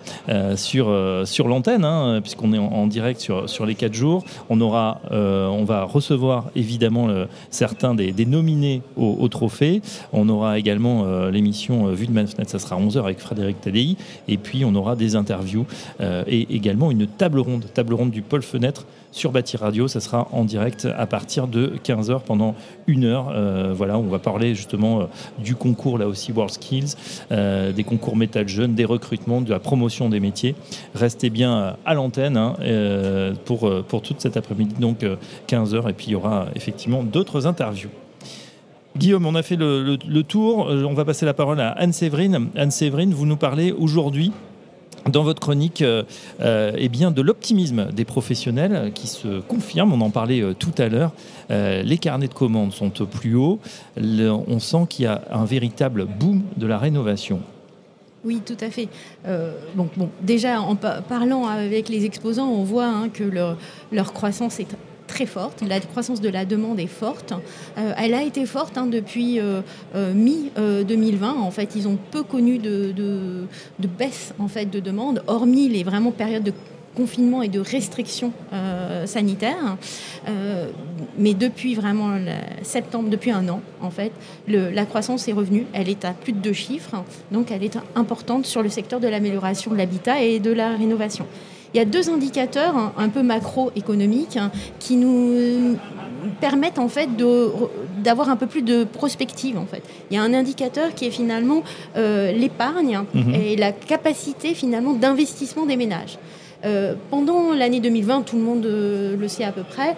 sur, 0.57 0.95
sur 1.25 1.49
l'antenne, 1.49 1.85
hein, 1.85 2.21
puisqu'on 2.23 2.50
on 2.51 2.55
est 2.55 2.59
en, 2.59 2.87
direct 2.87 3.21
sur, 3.21 3.49
sur 3.49 3.67
les 3.67 3.75
quatre 3.75 3.95
jours. 3.95 4.25
On, 4.49 4.61
aura, 4.61 5.01
euh, 5.11 5.47
on 5.49 5.65
va 5.65 5.85
recevoir 5.85 6.51
évidemment 6.57 7.09
euh, 7.09 7.27
certains 7.51 7.95
des, 7.95 8.13
nominés 8.27 8.83
au, 8.97 9.29
trophée. 9.29 9.83
On 10.13 10.29
aura 10.29 10.59
également 10.59 11.05
euh, 11.05 11.31
l'émission 11.31 11.87
Vue 11.89 12.07
de 12.07 12.13
Manfnet, 12.13 12.45
ça 12.47 12.59
sera 12.59 12.77
à 12.77 12.81
11h 12.81 12.99
avec 13.01 13.19
Frédéric 13.19 13.61
Tadei. 13.61 13.97
Et 14.29 14.37
puis 14.37 14.65
on 14.65 14.75
aura 14.75 14.97
des 14.97 15.17
interviews 15.17 15.67
et 16.01 16.55
également 16.55 16.91
une 16.91 17.07
table 17.07 17.41
ronde, 17.41 17.67
table 17.73 17.95
ronde 17.95 18.11
du 18.11 18.23
pôle 18.23 18.43
fenêtre 18.43 18.85
sur 19.13 19.33
Bâti 19.33 19.57
Radio. 19.57 19.89
Ça 19.89 20.01
sera 20.01 20.29
en 20.33 20.45
direct 20.45 20.87
à 20.97 21.07
partir 21.07 21.47
de 21.47 21.75
15h 21.85 22.21
pendant 22.21 22.55
une 22.87 23.05
heure. 23.05 23.33
Euh, 23.33 23.73
voilà, 23.75 23.99
on 23.99 24.09
va 24.09 24.19
parler 24.19 24.55
justement 24.55 25.01
euh, 25.01 25.05
du 25.39 25.55
concours 25.55 25.99
là 25.99 26.07
aussi 26.07 26.33
World 26.33 26.53
Skills, 26.53 26.95
euh, 27.33 27.73
des 27.73 27.85
concours 27.85 28.17
métal 28.17 28.49
jeunes, 28.49 28.75
des 28.75 28.85
recrutements, 28.85 29.41
de 29.41 29.51
la 29.51 29.59
promotion 29.59 30.09
des 30.09 30.21
métiers. 30.21 30.55
Restez 30.95 31.31
bien 31.31 31.77
à 31.85 31.95
l'antenne 31.95 32.37
hein, 32.37 32.57
pour, 33.45 33.71
pour 33.85 34.03
toute 34.03 34.21
cet 34.21 34.37
après-midi, 34.37 34.75
donc 34.79 35.05
15h. 35.49 35.89
Et 35.89 35.93
puis 35.93 36.07
il 36.09 36.13
y 36.13 36.15
aura 36.15 36.47
effectivement 36.55 37.03
d'autres 37.03 37.47
interviews. 37.47 37.91
Guillaume, 38.97 39.25
on 39.25 39.35
a 39.35 39.43
fait 39.43 39.57
le, 39.57 39.97
le, 40.07 40.23
tour. 40.25 40.67
On 40.67 40.95
va 40.95 41.05
passer 41.05 41.25
la 41.25 41.35
parole 41.35 41.61
à 41.61 41.71
Anne-Séverine. 41.71 42.49
Anne-Séverine, 42.57 43.15
vous 43.15 43.27
nous 43.27 43.37
parlez 43.37 43.73
aujourd'hui 43.73 44.33
dans 45.09 45.23
votre 45.23 45.41
chronique 45.41 45.83
euh, 45.83 46.03
euh, 46.41 46.73
eh 46.77 46.89
bien, 46.89 47.11
de 47.11 47.23
l'optimisme 47.23 47.91
des 47.93 48.05
professionnels 48.05 48.93
qui 48.95 49.07
se 49.07 49.41
confirme. 49.41 49.93
On 49.93 50.01
en 50.01 50.11
parlait 50.11 50.43
euh, 50.43 50.55
tout 50.55 50.75
à 50.79 50.89
l'heure. 50.89 51.13
les 51.49 51.99
carnets 51.99 52.29
de 52.29 52.35
commandes 52.35 52.73
sont 52.73 52.91
plus 52.91 53.35
haut. 53.35 53.59
on 53.97 54.59
sent 54.59 54.87
qu'il 54.89 55.05
y 55.05 55.09
a 55.09 55.23
un 55.31 55.45
véritable 55.45 56.07
boom 56.07 56.43
de 56.57 56.67
la 56.67 56.79
rénovation. 56.79 57.41
Oui, 58.25 58.43
tout 58.45 58.57
à 58.61 58.71
fait. 58.71 58.89
bon, 59.75 59.89
déjà, 60.21 60.61
en 60.61 60.77
parlant 60.77 61.47
avec 61.47 61.89
les 61.89 62.05
exposants, 62.05 62.49
on 62.49 62.65
voit 62.65 62.87
hein, 62.87 63.09
que 63.09 63.25
leur, 63.25 63.57
leur 63.91 64.13
croissance 64.13 64.61
est 64.61 64.77
forte. 65.27 65.63
La 65.67 65.81
croissance 65.81 66.21
de 66.21 66.29
la 66.29 66.45
demande 66.45 66.81
est 66.81 66.87
forte. 66.87 67.33
Euh, 67.79 67.93
elle 67.97 68.15
a 68.15 68.23
été 68.23 68.47
forte 68.47 68.79
hein, 68.79 68.87
depuis 68.87 69.41
euh, 69.41 69.63
euh, 69.95 70.13
mi-2020. 70.15 71.25
en 71.25 71.51
fait, 71.51 71.75
ils 71.77 71.89
ont 71.89 71.99
peu 72.11 72.23
connu 72.23 72.59
de, 72.59 72.93
de, 72.93 73.89
baisse 73.99 74.35
en 74.39 74.49
fait, 74.49 74.67
de 74.67 74.81
demande, 74.81 75.23
hormis 75.27 75.69
les 75.69 75.83
vraiment 75.83 76.11
périodes 76.11 76.45
de 76.45 76.53
confinement 76.97 77.43
et 77.43 77.49
de 77.49 77.61
restrictions 77.61 78.33
sanitaires. 79.05 79.77
mais 81.17 81.35
depuis 81.35 81.75
vraiment 81.75 82.19
septembre, 82.63 83.09
depuis 83.09 83.31
un 83.31 83.49
an, 83.49 83.61
en 83.81 83.91
fait, 83.91 84.11
la 84.49 84.85
croissance 84.87 85.29
est 85.29 85.33
revenue. 85.33 85.67
Elle 85.73 85.89
est 85.89 86.05
à 86.05 86.13
plus 86.13 86.33
de 86.33 86.39
deux 86.39 86.53
chiffres. 86.53 86.97
Donc, 87.31 87.53
elle 87.53 87.63
est 87.63 87.79
importante 87.95 88.45
sur 88.45 88.63
le 88.63 88.69
secteur 88.69 88.99
de 88.99 89.07
l'amélioration 89.07 89.71
de 89.71 89.77
l'habitat 89.77 90.21
et 90.21 90.41
de 90.41 90.51
la 90.51 90.77
rénovation. 90.77 91.27
Il 91.73 91.79
y 91.79 91.81
a 91.81 91.85
deux 91.85 92.11
indicateurs 92.11 92.93
un, 92.97 93.09
peu 93.09 93.23
macroéconomiques 93.23 94.37
hein, 94.37 94.51
qui 94.79 94.97
nous 94.97 95.77
permettent 96.41 96.79
en 96.79 96.89
fait 96.89 97.09
d'avoir 97.99 98.29
un 98.29 98.37
peu 98.37 98.47
plus 98.47 98.63
de 98.63 98.85
prospective 98.85 99.59
en 99.59 99.67
fait. 99.67 99.83
Il 100.11 100.17
y 100.17 100.19
a 100.19 100.23
un 100.23 100.35
indicateur 100.35 100.95
qui 100.95 101.07
est 101.07 101.11
finalement 101.11 101.63
euh, 101.97 102.33
l'épargne 102.33 103.01
mhm. 103.15 103.35
et 103.35 103.57
la 103.57 103.73
capacité 103.73 104.55
finalement 104.55 104.93
d'investissement 104.93 105.67
des 105.67 105.77
ménages. 105.77 106.19
Euh, 106.63 106.95
pendant 107.09 107.55
l'année 107.55 107.81
2020, 107.81 108.23
tout 108.23 108.37
le 108.37 108.43
monde 108.43 108.67
euh, 108.67 109.17
le 109.17 109.29
sait 109.29 109.45
à 109.45 109.53
peu 109.53 109.63
près, 109.63 109.97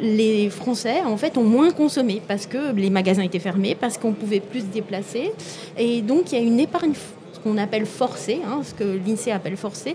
les 0.00 0.50
Français 0.50 1.02
en 1.06 1.16
fait 1.16 1.38
ont 1.38 1.44
moins 1.44 1.70
consommé 1.70 2.20
parce 2.26 2.46
que 2.46 2.74
les 2.74 2.90
magasins 2.90 3.22
étaient 3.22 3.38
fermés, 3.38 3.76
parce 3.78 3.98
qu'on 3.98 4.12
pouvait 4.12 4.40
plus 4.40 4.60
se 4.60 4.66
déplacer, 4.66 5.30
et 5.78 6.00
donc 6.02 6.32
il 6.32 6.38
y 6.38 6.42
a 6.42 6.44
une 6.44 6.58
épargne 6.58 6.92
qu'on 7.38 7.58
appelle 7.58 7.86
forcée, 7.86 8.40
hein, 8.46 8.60
ce 8.62 8.74
que 8.74 8.84
l'INSEE 8.84 9.30
appelle 9.30 9.56
forcée, 9.56 9.94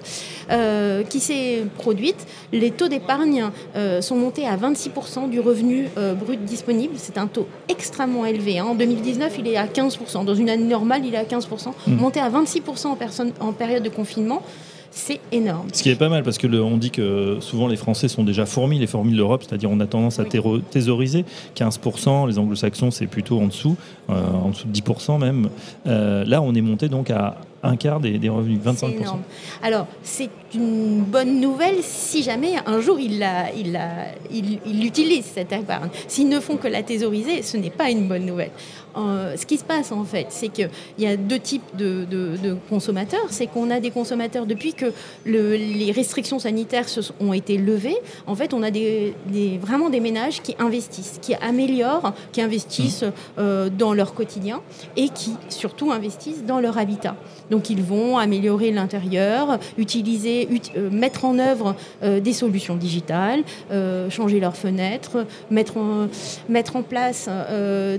euh, 0.52 1.04
qui 1.04 1.20
s'est 1.20 1.64
produite. 1.78 2.26
Les 2.52 2.72
taux 2.72 2.88
d'épargne 2.88 3.46
euh, 3.76 4.02
sont 4.02 4.16
montés 4.16 4.48
à 4.48 4.58
26% 4.58 5.30
du 5.30 5.40
revenu 5.40 5.88
euh, 5.98 6.14
brut 6.14 6.44
disponible. 6.44 6.96
C'est 6.98 7.18
un 7.18 7.28
taux 7.28 7.48
extrêmement 7.70 8.26
élevé. 8.26 8.60
Hein. 8.60 8.66
En 8.66 8.76
2019, 8.76 9.36
il 9.40 9.48
est 9.48 9.58
à 9.58 9.66
15%. 9.66 10.26
Dans 10.26 10.36
une 10.36 10.50
année 10.50 10.64
normale, 10.64 11.06
il 11.06 11.14
est 11.14 11.18
à 11.18 11.24
15%. 11.24 11.70
Mmh. 11.88 11.94
Monté 11.96 12.20
à 12.20 12.30
26% 12.30 12.88
en, 12.88 12.98
en 13.40 13.54
période 13.54 13.84
de 13.84 13.90
confinement 13.90 14.42
c'est 14.92 15.20
énorme. 15.32 15.68
Ce 15.74 15.84
qui 15.84 15.90
est 15.90 15.96
pas 15.96 16.10
mal 16.10 16.24
parce 16.24 16.38
que 16.38 16.48
on 16.48 16.78
dit 16.78 16.92
que 16.92 17.38
souvent 17.42 17.68
les 17.68 17.76
Français 17.76 18.08
sont 18.08 18.24
déjà 18.24 18.46
fourmis, 18.46 18.80
les 18.80 18.88
fourmis 18.88 19.12
de 19.12 19.18
l'Europe, 19.18 19.44
c'est-à-dire 19.48 19.70
on 19.70 19.80
a 19.80 19.88
tendance 19.88 20.20
à 20.20 20.26
thésauriser 20.26 21.26
15%, 21.56 22.28
les 22.28 22.40
anglo-saxons 22.40 22.92
c'est 22.92 23.08
plutôt 23.08 23.40
en 23.40 23.48
dessous, 23.48 23.76
euh, 24.10 24.14
en 24.14 24.50
dessous 24.50 24.68
de 24.68 24.74
10% 24.74 25.20
même. 25.20 25.50
Euh, 25.86 26.26
là 26.26 26.42
on 26.42 26.54
est 26.56 26.62
monté 26.62 26.90
donc 26.90 27.10
à 27.12 27.38
un 27.64 27.76
quart 27.76 28.00
des, 28.00 28.30
revenus, 28.30 28.60
25%. 28.64 28.92
Énorme. 28.92 29.22
Alors 29.62 29.88
c'est 30.04 30.30
une 30.54 31.02
bonne 31.02 31.40
nouvelle 31.42 31.78
si 31.82 32.24
jamais 32.24 32.56
un 32.66 32.80
jour 32.82 33.00
ils 33.00 33.26
il, 33.56 34.60
il, 34.66 34.86
utilisent 34.86 35.32
cette 35.34 35.52
épargne. 35.52 35.90
S'ils 36.08 36.30
ne 36.30 36.40
font 36.40 36.58
que 36.58 36.68
la 36.68 36.84
thésauriser, 36.84 37.42
ce 37.42 37.58
n'est 37.58 37.70
pas 37.70 37.90
une 37.90 38.08
bonne 38.08 38.26
nouvelle. 38.26 38.52
Euh, 38.98 39.36
ce 39.38 39.46
qui 39.46 39.58
se 39.58 39.64
passe 39.64 39.92
en 39.92 40.04
fait, 40.04 40.28
c'est 40.30 40.50
qu'il 40.50 40.70
y 40.98 41.06
a 41.06 41.18
deux 41.18 41.40
types 41.40 41.76
de, 41.76 42.06
consommateurs. 42.70 43.28
C'est 43.30 43.48
qu'on 43.48 43.70
a 43.70 43.80
des 43.80 43.92
consommateurs 43.92 44.46
depuis 44.46 44.74
que 44.74 44.92
les 45.26 45.92
restrictions 45.92 46.40
sanitaires 46.40 46.90
se, 46.90 47.02
ont 47.20 47.34
été 47.34 47.58
levées. 47.58 47.98
En 48.26 48.36
fait, 48.36 48.54
on 48.54 48.64
a 48.64 48.72
des, 48.72 49.14
vraiment 49.62 49.90
des 49.90 50.00
ménages 50.00 50.42
qui 50.42 50.56
investissent, 50.60 51.20
qui 51.22 51.36
améliorent, 51.36 52.14
qui 52.32 52.42
investissent 52.42 53.04
mmh. 53.04 53.12
euh, 53.40 53.70
dans 53.70 53.94
leur 53.94 54.14
quotidien 54.14 54.62
et 54.96 55.10
qui 55.10 55.36
surtout 55.50 55.92
investissent 55.92 56.44
dans 56.44 56.60
leur 56.60 56.78
habitat. 56.78 57.16
Donc 57.52 57.70
ils 57.70 57.82
vont 57.82 58.18
améliorer 58.18 58.72
l'intérieur, 58.72 59.60
utiliser, 59.78 60.48
euh, 60.76 60.90
mettre 60.90 61.26
en 61.26 61.40
œuvre 61.40 61.76
des 62.02 62.34
solutions 62.34 62.76
digitales, 62.76 63.44
changer 64.10 64.40
leurs 64.40 64.56
fenêtres, 64.56 65.26
mettre 65.52 65.78
en, 65.78 66.08
mettre 66.50 66.76
en 66.76 66.82
place 66.82 67.30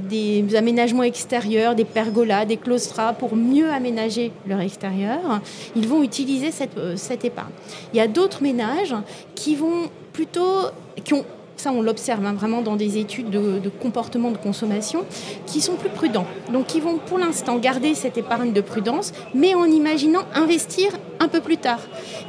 des 0.08 0.44
aménagements 0.56 0.87
extérieur, 1.02 1.74
des 1.74 1.84
pergolas, 1.84 2.44
des 2.44 2.56
claustras 2.56 3.12
pour 3.12 3.36
mieux 3.36 3.70
aménager 3.70 4.32
leur 4.46 4.60
extérieur, 4.60 5.40
ils 5.76 5.86
vont 5.86 6.02
utiliser 6.02 6.50
cette, 6.50 6.76
euh, 6.76 6.96
cette 6.96 7.24
épargne. 7.24 7.52
Il 7.92 7.96
y 7.96 8.00
a 8.00 8.08
d'autres 8.08 8.42
ménages 8.42 8.94
qui 9.34 9.54
vont 9.54 9.90
plutôt, 10.12 10.66
qui 11.04 11.14
ont 11.14 11.24
ça 11.60 11.72
on 11.72 11.82
l'observe 11.82 12.24
hein, 12.24 12.34
vraiment 12.34 12.62
dans 12.62 12.76
des 12.76 12.98
études 12.98 13.30
de, 13.30 13.58
de, 13.58 13.68
comportement 13.68 14.30
de 14.30 14.36
consommation, 14.36 15.04
qui 15.46 15.60
sont 15.60 15.74
plus 15.74 15.88
prudents. 15.88 16.26
Donc 16.52 16.66
qui 16.66 16.80
vont 16.80 16.98
pour 16.98 17.18
l'instant 17.18 17.58
garder 17.58 17.94
cette 17.94 18.16
épargne 18.16 18.52
de 18.52 18.60
prudence, 18.60 19.12
mais 19.34 19.54
en 19.54 19.64
imaginant 19.64 20.22
investir 20.34 20.92
un 21.20 21.28
peu 21.28 21.40
plus 21.40 21.56
tard. 21.56 21.80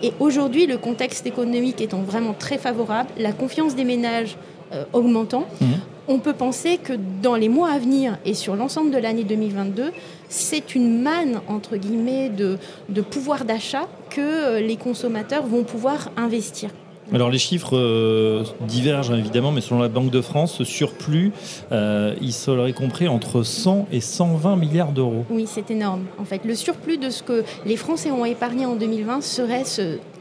Et 0.02 0.14
aujourd'hui, 0.20 0.66
le 0.66 0.78
contexte 0.78 1.26
économique 1.28 1.82
étant 1.82 2.02
vraiment 2.02 2.34
très 2.34 2.58
favorable, 2.58 3.10
la 3.18 3.32
confiance 3.32 3.76
des 3.76 3.84
ménages 3.84 4.36
euh, 4.74 4.84
augmentant, 4.94 5.46
mmh 5.62 5.66
on 6.10 6.18
peut 6.18 6.34
penser 6.34 6.78
que 6.78 6.94
dans 7.22 7.36
les 7.36 7.50
mois 7.50 7.70
à 7.70 7.78
venir 7.78 8.18
et 8.26 8.34
sur 8.34 8.56
l'ensemble 8.56 8.92
de 8.92 8.98
l'année 8.98 9.24
2022, 9.24 9.92
c'est 10.28 10.76
une 10.76 11.02
manne, 11.02 11.40
entre 11.48 11.78
guillemets, 11.78 12.30
de, 12.30 12.58
de 12.90 13.02
pouvoir 13.02 13.46
d'achat 13.46 13.88
que 14.10 14.60
les 14.60 14.76
consommateurs 14.76 15.46
vont 15.46 15.64
pouvoir 15.64 16.10
investir. 16.18 16.72
Alors 17.14 17.30
les 17.32 17.40
chiffres 17.40 17.76
euh, 17.76 18.44
divergent 18.68 19.16
évidemment, 19.18 19.52
mais 19.52 19.62
selon 19.62 19.80
la 19.80 19.88
Banque 19.88 20.12
de 20.12 20.22
France, 20.22 20.54
ce 20.58 20.64
surplus, 20.64 21.32
euh, 21.72 22.14
il 22.22 22.34
serait 22.34 22.74
compris 22.74 23.08
entre 23.08 23.42
100 23.42 23.88
et 23.92 24.00
120 24.00 24.56
milliards 24.58 24.92
d'euros. 24.92 25.26
Oui, 25.30 25.46
c'est 25.48 25.72
énorme. 25.72 26.06
En 26.20 26.26
fait, 26.26 26.46
le 26.46 26.54
surplus 26.54 26.98
de 26.98 27.10
ce 27.10 27.24
que 27.24 27.44
les 27.66 27.78
Français 27.78 28.12
ont 28.12 28.26
épargné 28.26 28.66
en 28.66 28.76
2020 28.76 29.22
serait 29.22 29.64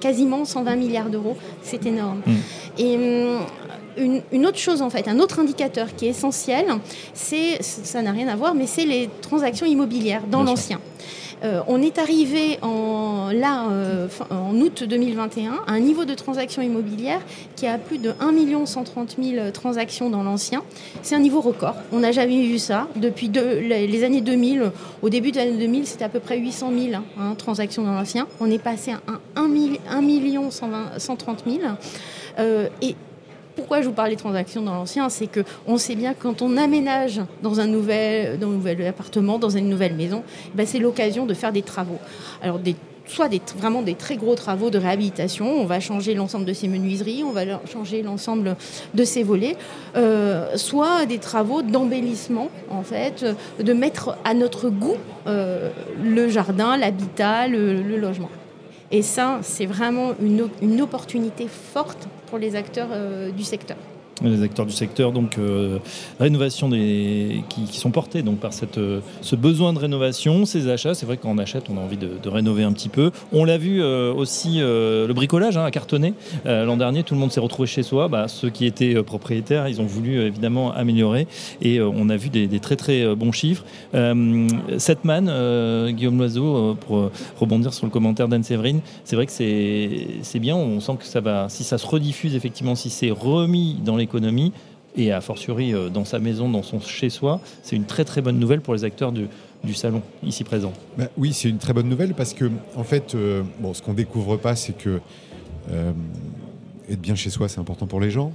quasiment 0.01 0.47
120 0.47 0.77
milliards 0.77 1.11
d'euros. 1.11 1.37
C'est 1.63 1.85
énorme. 1.85 2.23
Hmm. 2.27 2.79
Et 2.79 2.97
hum, 2.97 3.41
une, 3.99 4.47
autre 4.47 4.59
chose, 4.59 4.83
en 4.83 4.91
fait, 4.91 5.09
un 5.09 5.19
autre 5.19 5.41
indicateur 5.41 5.95
qui 5.95 6.07
est 6.07 6.11
essentiel, 6.11 6.67
c'est, 7.15 7.63
ça 7.63 8.03
n'a 8.03 8.13
rien 8.13 8.29
à 8.29 8.37
voir, 8.37 8.55
mais 8.55 8.67
c'est 8.67 8.85
les 8.85 9.09
transactions 9.21 9.67
immobilières 9.67 10.23
dans 10.31 10.43
l'ancien. 10.43 10.81
Euh, 11.45 11.61
on 11.69 11.81
est 11.83 11.99
arrivé 11.99 12.59
en, 12.63 13.31
là, 13.33 13.69
euh, 13.71 14.09
en 14.31 14.57
août 14.61 14.83
2021 14.83 15.53
à 15.67 15.73
un 15.73 15.79
niveau 15.79 16.05
de 16.05 16.15
transactions 16.15 16.63
immobilières 16.63 17.21
qui 17.55 17.67
a 17.67 17.79
plus 17.79 17.99
de 17.99 18.13
1 18.21 18.67
130 18.67 19.17
000 19.23 19.51
transactions 19.53 20.11
dans 20.11 20.23
l'ancien. 20.23 20.63
C'est 21.03 21.15
un 21.15 21.21
niveau 21.21 21.41
record. 21.41 21.77
On 21.93 22.01
n'a 22.01 22.13
jamais 22.13 22.43
vu 22.43 22.59
ça. 22.59 22.89
Depuis 22.97 23.29
les 23.29 24.05
années 24.05 24.21
2000, 24.21 24.73
au 25.03 25.09
début 25.09 25.31
de 25.31 25.37
l'année 25.37 25.57
2000, 25.57 25.87
c'était 25.87 26.05
à 26.05 26.09
peu 26.09 26.21
près 26.21 26.39
800 26.39 26.73
000 26.77 27.03
hein, 27.19 27.35
transactions 27.37 27.85
dans 27.85 27.93
l'ancien. 27.93 28.27
On 28.41 28.51
est 28.51 28.59
passé 28.59 28.93
à 28.93 29.01
1, 29.37 29.49
1 29.91 30.01
million 30.01 30.51
130 30.51 31.45
000. 31.47 31.59
Euh, 32.39 32.69
et 32.83 32.95
pourquoi 33.59 33.83
je 33.83 33.89
vous 33.89 33.93
parle 33.93 34.11
des 34.11 34.17
transactions 34.17 34.63
dans 34.63 34.75
l'ancien 34.75 35.09
C'est 35.09 35.27
que 35.27 35.41
on 35.67 35.79
sait 35.79 35.97
bien 35.97 36.15
que 36.15 36.23
quand 36.23 36.43
on 36.43 36.57
aménage 36.57 37.21
dans 37.43 37.59
un 37.59 37.67
nouvel, 37.67 38.39
dans 38.39 38.47
un 38.47 38.53
nouvel 38.53 38.87
appartement, 38.87 39.37
dans 39.39 39.51
une 39.51 39.69
nouvelle 39.69 39.95
maison, 39.95 40.23
ben 40.55 40.65
c'est 40.65 40.79
l'occasion 40.79 41.27
de 41.27 41.35
faire 41.35 41.51
des 41.53 41.63
travaux. 41.63 41.99
Alors 42.41 42.61
soit 43.07 43.29
des, 43.29 43.41
vraiment 43.57 43.83
des 43.83 43.95
très 43.95 44.17
gros 44.17 44.37
travaux 44.37 44.71
de 44.71 44.79
réhabilitation. 44.79 45.51
On 45.61 45.65
va 45.65 45.81
changer 45.81 46.15
l'ensemble 46.15 46.45
de 46.45 46.53
ses 46.53 46.69
menuiseries, 46.69 47.25
on 47.25 47.33
va 47.33 47.43
changer 47.67 48.03
l'ensemble 48.03 48.55
de 48.95 49.05
ses 49.05 49.25
volets, 49.25 49.57
euh, 49.97 50.57
soit 50.57 51.07
des 51.07 51.19
travaux 51.19 51.63
d'embellissement, 51.63 52.51
en 52.71 52.83
fait, 52.83 53.27
de 53.59 53.73
mettre 53.73 54.17
à 54.25 54.35
notre 54.35 54.69
goût 54.69 54.99
euh, 55.27 55.71
le 56.01 56.29
jardin, 56.29 56.77
l'habitat, 56.77 57.49
le, 57.49 57.83
logement. 57.97 58.31
Et 58.93 59.03
ça, 59.03 59.41
c'est 59.43 59.67
vraiment 59.67 60.13
une 60.21 60.81
opportunité 60.81 61.49
forte 61.49 62.09
pour 62.29 62.39
les 62.39 62.57
acteurs 62.57 62.89
euh, 62.93 63.31
du 63.31 63.45
secteur 63.45 63.77
les 64.23 64.43
acteurs 64.43 64.67
du 64.67 64.73
secteur, 64.73 65.13
donc 65.13 65.39
euh, 65.39 65.79
rénovation 66.19 66.71
qui, 66.71 67.67
sont 67.73 67.91
portés 67.91 68.23
donc 68.23 68.39
par 68.39 68.53
cette, 68.53 68.79
euh, 68.79 69.01
ce 69.21 69.37
besoin 69.37 69.73
de 69.73 69.79
rénovation, 69.79 70.45
ces 70.45 70.69
achats. 70.69 70.95
C'est 70.95 71.07
vrai 71.07 71.17
qu'on 71.17 71.39
achète, 71.39 71.65
on 71.71 71.77
a 71.77 71.81
envie 71.81 71.97
de, 71.97 72.29
rénover 72.29 72.63
un 72.63 72.73
petit 72.73 72.89
peu. 72.89 73.11
On 73.33 73.45
l'a 73.45 73.59
vu 73.59 73.81
euh, 73.81 74.13
aussi 74.13 74.59
le 74.59 75.13
bricolage 75.13 75.57
hein, 75.57 75.65
a 75.65 75.71
cartonné 75.71 76.15
l'an 76.45 76.77
dernier. 76.77 77.03
Tout 77.03 77.15
le 77.15 77.21
monde 77.21 77.33
s'est 77.33 77.41
retrouvé 77.41 77.67
chez 77.67 77.83
soi. 77.83 78.09
Bah, 78.09 78.29
ceux 78.29 78.51
qui 78.51 78.67
étaient 78.67 79.03
propriétaires, 79.03 79.69
ils 79.69 79.81
ont 79.81 79.87
voulu 79.87 80.21
évidemment 80.21 80.73
améliorer 80.73 81.27
et 81.63 81.81
on 81.81 82.09
a 82.09 82.17
vu 82.17 82.29
des, 82.29 82.61
très 82.61 82.77
très 82.77 83.15
bons 83.15 83.33
chiffres. 83.33 83.65
cette 84.79 85.05
manne, 85.05 85.91
Guillaume 85.91 86.19
Loiseau, 86.19 86.75
pour 86.75 87.11
rebondir 87.39 87.73
sur 87.73 87.87
le 87.87 87.91
commentaire 87.91 88.29
d'Anne-Séverine, 88.29 88.81
c'est 89.05 89.17
vrai 89.17 89.27
que 89.27 89.33
c'est 89.33 90.39
bien. 90.39 90.57
On 90.57 90.81
sent 90.81 90.97
que 90.99 91.07
ça 91.07 91.21
va, 91.21 91.49
si 91.49 91.65
ça 91.65 91.79
se 91.79 91.87
rediffuse 91.87 92.35
effectivement, 92.35 92.75
si 92.75 92.91
c'est 92.91 93.11
remis 93.11 93.77
dans 93.85 93.97
les 93.97 94.08
et 94.97 95.13
a 95.13 95.21
fortiori 95.21 95.73
euh, 95.73 95.89
dans 95.89 96.05
sa 96.05 96.19
maison, 96.19 96.49
dans 96.49 96.63
son 96.63 96.81
chez-soi, 96.81 97.41
c'est 97.63 97.77
une 97.77 97.85
très 97.85 98.05
très 98.05 98.21
bonne 98.21 98.39
nouvelle 98.39 98.61
pour 98.61 98.75
les 98.75 98.85
acteurs 98.85 99.13
du, 99.13 99.29
salon 99.75 100.03
ici 100.23 100.45
présent. 100.45 100.73
Bah 100.97 101.09
oui, 101.17 101.33
c'est 101.33 101.49
une 101.49 101.59
très 101.59 101.73
bonne 101.73 101.89
nouvelle 101.89 102.15
parce 102.15 102.35
que 102.35 102.51
en 102.77 102.85
fait, 102.85 103.15
euh, 103.15 103.43
bon, 103.61 103.75
ce 103.75 103.83
qu'on 103.83 103.95
découvre 103.95 104.37
pas, 104.37 104.57
c'est 104.57 104.77
que 104.77 105.01
euh, 105.71 105.93
être 106.89 107.01
bien 107.01 107.15
chez 107.15 107.31
soi, 107.31 107.49
c'est 107.49 107.61
important 107.61 107.87
pour 107.87 108.01
les 108.01 108.11
gens. 108.11 108.33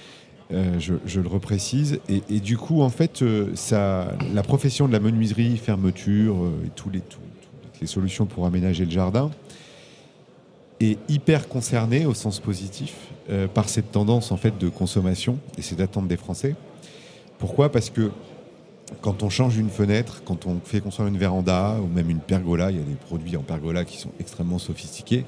je, 0.50 1.20
le 1.20 1.28
reprécise. 1.28 1.98
Et, 2.08 2.40
du 2.40 2.56
coup, 2.56 2.82
en 2.82 2.90
fait, 2.90 3.24
la 3.72 4.42
profession 4.44 4.86
de 4.86 4.92
la 4.92 5.00
menuiserie, 5.00 5.56
fermeture 5.56 6.36
et 6.64 6.70
toutes 6.76 6.92
les 7.80 7.86
solutions 7.86 8.26
pour 8.26 8.46
aménager 8.46 8.84
le 8.84 8.90
jardin 8.90 9.30
est 10.80 10.98
hyper 11.08 11.48
concerné 11.48 12.06
au 12.06 12.14
sens 12.14 12.40
positif 12.40 12.94
euh, 13.30 13.48
par 13.48 13.68
cette 13.68 13.92
tendance 13.92 14.30
en 14.32 14.36
fait 14.36 14.58
de 14.58 14.68
consommation 14.68 15.38
et 15.58 15.62
cette 15.62 15.80
attente 15.80 16.08
des 16.08 16.16
Français. 16.16 16.54
Pourquoi? 17.38 17.70
Parce 17.70 17.90
que 17.90 18.10
quand 19.00 19.22
on 19.22 19.30
change 19.30 19.56
une 19.56 19.70
fenêtre, 19.70 20.22
quand 20.24 20.46
on 20.46 20.60
fait 20.64 20.80
construire 20.80 21.08
une 21.08 21.18
véranda 21.18 21.76
ou 21.82 21.86
même 21.86 22.08
une 22.10 22.20
pergola, 22.20 22.70
il 22.70 22.76
y 22.76 22.80
a 22.80 22.84
des 22.84 22.94
produits 22.94 23.36
en 23.36 23.42
pergola 23.42 23.84
qui 23.84 23.98
sont 23.98 24.10
extrêmement 24.20 24.58
sophistiqués. 24.58 25.24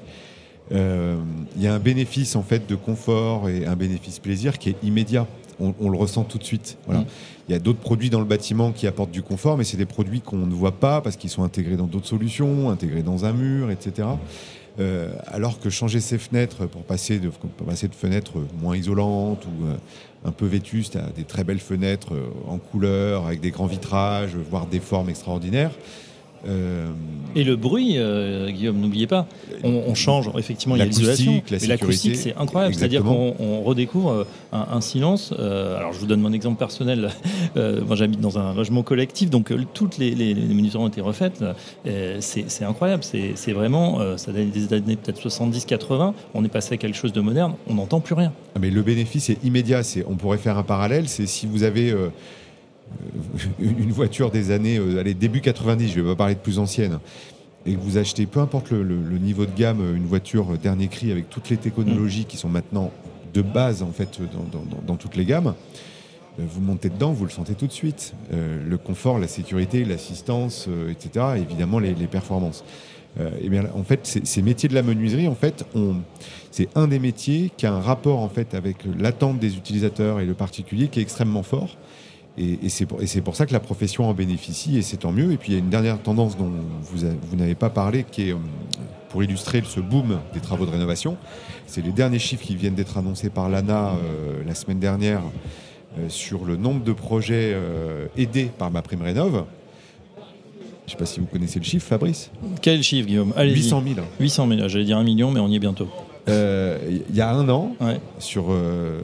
Euh, 0.71 1.17
il 1.55 1.63
y 1.63 1.67
a 1.67 1.73
un 1.73 1.79
bénéfice 1.79 2.35
en 2.35 2.43
fait 2.43 2.69
de 2.69 2.75
confort 2.75 3.49
et 3.49 3.65
un 3.65 3.75
bénéfice 3.75 4.19
plaisir 4.19 4.59
qui 4.59 4.69
est 4.69 4.75
immédiat. 4.83 5.27
On, 5.61 5.89
le 5.89 5.97
ressent 5.97 6.23
tout 6.23 6.37
de 6.37 6.43
suite. 6.45 6.77
Voilà. 6.85 7.01
Mmh. 7.01 7.05
Il 7.49 7.51
y 7.51 7.55
a 7.55 7.59
d'autres 7.59 7.79
produits 7.79 8.09
dans 8.09 8.19
le 8.19 8.25
bâtiment 8.25 8.71
qui 8.71 8.87
apportent 8.87 9.11
du 9.11 9.21
confort, 9.21 9.57
mais 9.57 9.65
c'est 9.65 9.75
des 9.75 9.85
produits 9.85 10.21
qu'on 10.21 10.37
ne 10.37 10.53
voit 10.53 10.71
pas 10.71 11.01
parce 11.01 11.17
qu'ils 11.17 11.29
sont 11.29 11.43
intégrés 11.43 11.75
dans 11.75 11.87
d'autres 11.87 12.07
solutions, 12.07 12.69
intégrés 12.69 13.01
dans 13.01 13.25
un 13.25 13.33
mur, 13.33 13.69
etc. 13.69 14.07
Euh, 14.79 15.11
alors 15.27 15.59
que 15.59 15.69
changer 15.69 15.99
ses 15.99 16.17
fenêtres 16.17 16.65
pour 16.65 16.83
passer 16.83 17.19
de, 17.19 17.29
passer 17.65 17.89
de 17.89 17.95
fenêtres 17.95 18.35
moins 18.61 18.77
isolantes 18.77 19.45
ou 19.45 19.65
euh, 19.65 19.75
un 20.23 20.31
peu 20.31 20.45
vétustes 20.45 20.95
à 20.95 21.09
des 21.09 21.25
très 21.25 21.43
belles 21.43 21.59
fenêtres 21.59 22.13
euh, 22.13 22.29
en 22.47 22.59
couleur, 22.59 23.25
avec 23.25 23.41
des 23.41 23.51
grands 23.51 23.65
vitrages, 23.65 24.35
voire 24.49 24.67
des 24.67 24.79
formes 24.79 25.09
extraordinaires, 25.09 25.71
euh, 26.47 26.87
et 27.35 27.43
le 27.43 27.55
bruit, 27.55 27.95
euh, 27.97 28.49
Guillaume, 28.49 28.79
n'oubliez 28.79 29.07
pas, 29.07 29.27
on, 29.63 29.93
change, 29.93 30.31
effectivement, 30.37 30.75
il 30.75 30.79
y 30.79 30.81
a 30.81 30.85
l'isolation, 30.85 31.41
mais 31.51 31.67
l'acoustique, 31.67 32.15
c'est 32.15 32.35
incroyable. 32.35 32.73
C'est-à-dire 32.73 33.03
qu'on 33.03 33.61
redécouvre 33.61 34.11
euh, 34.11 34.23
un, 34.51 34.81
silence. 34.81 35.33
alors, 35.33 35.93
je 35.93 35.99
vous 35.99 36.07
donne 36.07 36.21
mon 36.21 36.33
exemple 36.33 36.57
personnel. 36.57 37.11
moi, 37.55 37.95
j'habite 37.95 38.19
dans 38.19 38.39
un 38.39 38.53
logement 38.55 38.83
collectif, 38.83 39.29
donc 39.29 39.53
toutes 39.73 39.97
les, 39.97 40.11
les, 40.11 40.75
ont 40.75 40.87
été 40.87 41.01
refaites. 41.01 41.43
c'est 42.19 42.63
incroyable. 42.63 43.03
C'est 43.03 43.53
vraiment, 43.53 44.17
ça 44.17 44.31
date 44.31 44.49
des 44.49 44.73
années 44.73 44.95
peut-être 44.95 45.27
70-80. 45.27 46.13
On 46.33 46.43
est 46.43 46.49
passé 46.49 46.73
à 46.73 46.77
quelque 46.77 46.97
chose 46.97 47.13
de 47.13 47.21
moderne. 47.21 47.53
On 47.67 47.75
n'entend 47.75 47.99
plus 47.99 48.15
rien. 48.15 48.33
Ah, 48.55 48.59
mais 48.59 48.69
le 48.69 48.81
bénéfice 48.81 49.29
est 49.29 49.43
immédiat. 49.43 49.81
On 50.07 50.15
pourrait 50.15 50.37
faire 50.37 50.57
un 50.57 50.63
parallèle. 50.63 51.07
C'est 51.07 51.27
si 51.27 51.45
vous 51.47 51.63
avez 51.63 51.93
une 53.59 53.91
voiture 53.91 54.31
des 54.31 54.51
années, 54.51 54.77
euh, 54.77 54.99
allez, 54.99 55.13
début 55.13 55.41
90, 55.41 55.89
je 55.89 56.01
vais 56.01 56.09
pas 56.09 56.15
parler 56.15 56.35
de 56.35 56.39
plus 56.39 56.59
ancienne, 56.59 56.99
et 57.65 57.73
que 57.73 57.79
vous 57.79 57.97
achetez, 57.97 58.25
peu 58.25 58.39
importe 58.39 58.71
le, 58.71 58.83
niveau 59.17 59.45
de 59.45 59.55
gamme, 59.55 59.95
une 59.95 60.05
voiture 60.05 60.57
dernier 60.57 60.87
cri 60.87 61.11
avec 61.11 61.29
toutes 61.29 61.49
les 61.49 61.57
technologies 61.57 62.25
qui 62.25 62.37
sont 62.37 62.49
maintenant 62.49 62.91
de 63.33 63.41
base 63.41 63.83
en 63.83 63.91
fait 63.91 64.19
dans, 64.87 64.95
toutes 64.95 65.15
les 65.15 65.25
gammes, 65.25 65.53
euh, 66.39 66.43
vous 66.49 66.61
montez 66.61 66.89
dedans, 66.89 67.11
vous 67.11 67.25
le 67.25 67.31
sentez 67.31 67.53
tout 67.53 67.67
de 67.67 67.71
suite. 67.71 68.13
le 68.31 68.77
confort, 68.77 69.19
la 69.19 69.27
sécurité, 69.27 69.83
l'assistance, 69.83 70.67
etc. 70.89 71.25
évidemment 71.37 71.79
les, 71.79 71.93
performances. 72.07 72.63
et 73.41 73.49
bien, 73.49 73.65
en 73.75 73.83
fait, 73.83 74.21
ces 74.23 74.41
métiers 74.41 74.69
de 74.69 74.73
la 74.73 74.83
menuiserie, 74.83 75.27
en 75.27 75.35
fait, 75.35 75.65
c'est 76.51 76.69
un 76.75 76.87
des 76.87 76.99
métiers 76.99 77.51
qui 77.55 77.65
a 77.65 77.73
un 77.73 77.81
rapport 77.81 78.19
en 78.19 78.29
fait 78.29 78.53
avec 78.53 78.77
l'attente 78.97 79.39
des 79.39 79.57
utilisateurs 79.57 80.19
et 80.19 80.25
le 80.25 80.33
particulier 80.33 80.87
qui 80.87 80.99
est 80.99 81.03
extrêmement 81.03 81.43
fort. 81.43 81.77
Et, 82.39 82.69
c'est 82.69 82.85
pour, 83.21 83.35
ça 83.35 83.45
que 83.45 83.51
la 83.51 83.59
profession 83.59 84.07
en 84.07 84.13
bénéficie, 84.13 84.77
et 84.77 84.81
c'est 84.81 84.97
tant 84.97 85.11
mieux. 85.11 85.33
Et 85.33 85.37
puis 85.37 85.51
il 85.51 85.55
y 85.55 85.57
a 85.57 85.59
une 85.59 85.69
dernière 85.69 85.99
tendance 85.99 86.37
dont 86.37 86.49
vous, 86.83 87.35
n'avez 87.35 87.55
pas 87.55 87.69
parlé, 87.69 88.05
qui 88.09 88.29
est 88.29 88.33
euh, 88.33 88.37
pour 89.09 89.23
illustrer 89.23 89.61
ce 89.65 89.81
boom 89.81 90.19
des 90.33 90.39
travaux 90.39 90.65
de 90.65 90.71
rénovation. 90.71 91.17
C'est 91.67 91.83
les 91.83 91.91
derniers 91.91 92.19
chiffres 92.19 92.45
qui 92.45 92.55
viennent 92.55 92.75
d'être 92.75 92.97
annoncés 92.97 93.29
par 93.29 93.49
l'ANA 93.49 93.89
euh, 93.89 94.41
la 94.47 94.55
semaine 94.55 94.79
dernière 94.79 95.21
euh, 95.97 96.07
sur 96.07 96.45
le 96.45 96.55
nombre 96.55 96.83
de 96.83 96.93
projets 96.93 97.57
aidés 98.15 98.49
par 98.57 98.71
ma 98.71 98.81
prime 98.81 99.01
rénov. 99.01 99.43
Je 100.87 100.95
ne 100.95 100.97
sais 100.97 100.97
pas 100.97 101.05
si 101.05 101.19
vous 101.19 101.25
connaissez 101.25 101.59
le 101.59 101.65
chiffre, 101.65 101.85
Fabrice. 101.85 102.31
Quel 102.61 102.81
chiffre, 102.81 103.05
Guillaume? 103.05 103.33
800 103.37 103.83
000. 103.95 104.07
800 104.19 104.47
000, 104.47 104.67
j'allais 104.69 104.85
dire 104.85 104.97
un 104.97 105.03
million, 105.03 105.29
mais 105.29 105.39
on 105.39 105.49
y 105.49 105.57
est 105.57 105.59
bientôt. 105.59 105.87
Euh, 106.29 106.77
il 107.09 107.15
y 107.15 107.21
a 107.21 107.29
un 107.29 107.47
an, 107.49 107.75
sur, 108.19 108.47
euh, 108.49 108.99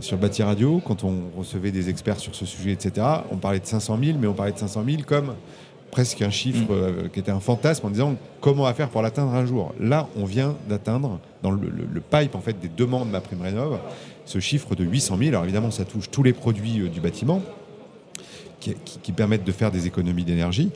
sur 0.00 0.16
Bâti 0.16 0.42
Radio, 0.42 0.80
quand 0.84 1.04
on 1.04 1.14
recevait 1.36 1.70
des 1.70 1.88
experts 1.88 2.18
sur 2.18 2.34
ce 2.34 2.46
sujet, 2.46 2.72
etc., 2.72 3.06
on 3.30 3.36
parlait 3.36 3.60
de 3.60 3.66
500 3.66 3.98
000, 4.02 4.18
mais 4.20 4.26
on 4.26 4.34
parlait 4.34 4.52
de 4.52 4.58
500 4.58 4.82
000 4.86 5.02
comme 5.06 5.34
presque 5.90 6.20
un 6.22 6.30
chiffre 6.30 6.64
mm. 6.64 6.68
euh, 6.70 7.08
qui 7.12 7.20
était 7.20 7.30
un 7.30 7.40
fantasme 7.40 7.86
en 7.86 7.90
disant 7.90 8.16
comment 8.40 8.62
on 8.62 8.66
va 8.66 8.74
faire 8.74 8.88
pour 8.88 9.02
l'atteindre 9.02 9.32
un 9.32 9.46
jour. 9.46 9.72
Là, 9.80 10.08
on 10.16 10.24
vient 10.24 10.56
d'atteindre, 10.68 11.20
dans 11.42 11.50
le, 11.50 11.60
pipe 12.10 12.34
en 12.34 12.40
fait, 12.40 12.58
des 12.58 12.68
demandes 12.68 13.08
de 13.08 13.12
ma 13.12 13.20
prime 13.20 13.42
rénov, 13.42 13.78
ce 14.24 14.40
chiffre 14.40 14.74
de 14.74 14.84
800 14.84 15.18
000. 15.18 15.28
Alors 15.30 15.44
évidemment, 15.44 15.70
ça 15.70 15.84
touche 15.84 16.10
tous 16.10 16.22
les 16.22 16.32
produits 16.32 16.88
du 16.90 17.00
bâtiment 17.00 17.42
qui, 18.60 19.12
permettent 19.12 19.44
de 19.44 19.52
faire 19.52 19.70
des 19.70 19.86
économies 19.86 20.24
d'énergie, 20.24 20.70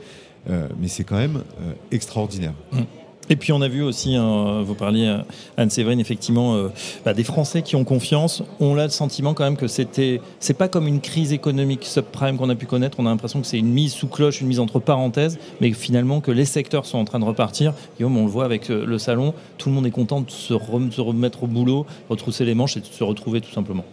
mais 0.48 0.86
c'est 0.86 1.02
quand 1.02 1.16
même 1.16 1.42
extraordinaire. 1.90 2.52
Mm. 2.70 2.82
Et 3.28 3.36
puis 3.36 3.52
on 3.52 3.60
a 3.60 3.68
vu 3.68 3.82
aussi, 3.82 4.16
hein, 4.16 4.62
vous 4.62 4.74
parliez 4.74 5.20
Anne-Séverine, 5.56 6.00
effectivement, 6.00 6.56
euh, 6.56 6.68
bah, 7.04 7.14
des 7.14 7.22
Français 7.22 7.62
qui 7.62 7.76
ont 7.76 7.84
confiance. 7.84 8.42
On 8.58 8.76
a 8.76 8.84
le 8.84 8.90
sentiment 8.90 9.34
quand 9.34 9.44
même 9.44 9.56
que 9.56 9.68
c'était, 9.68 10.20
c'est 10.40 10.54
pas 10.54 10.68
comme 10.68 10.88
une 10.88 11.00
crise 11.00 11.32
économique 11.32 11.84
subprime 11.84 12.36
qu'on 12.36 12.48
a 12.48 12.56
pu 12.56 12.66
connaître. 12.66 12.98
On 12.98 13.06
a 13.06 13.10
l'impression 13.10 13.40
que 13.40 13.46
c'est 13.46 13.58
une 13.58 13.70
mise 13.72 13.92
sous 13.92 14.08
cloche, 14.08 14.40
une 14.40 14.48
mise 14.48 14.58
entre 14.58 14.80
parenthèses, 14.80 15.38
mais 15.60 15.70
finalement 15.72 16.20
que 16.20 16.32
les 16.32 16.44
secteurs 16.44 16.86
sont 16.86 16.98
en 16.98 17.04
train 17.04 17.20
de 17.20 17.24
repartir. 17.24 17.72
Guillaume, 17.96 18.16
on 18.16 18.24
le 18.24 18.30
voit 18.30 18.44
avec 18.44 18.68
euh, 18.70 18.84
le 18.84 18.98
salon, 18.98 19.32
tout 19.58 19.68
le 19.68 19.76
monde 19.76 19.86
est 19.86 19.92
content 19.92 20.22
de 20.22 20.30
se, 20.30 20.54
remettre 20.54 21.44
au 21.44 21.46
boulot, 21.46 21.86
retrousser 22.08 22.44
les 22.44 22.54
manches 22.54 22.78
et 22.78 22.80
de 22.80 22.86
se 22.86 23.04
retrouver 23.04 23.40
tout 23.40 23.52
simplement. 23.52 23.84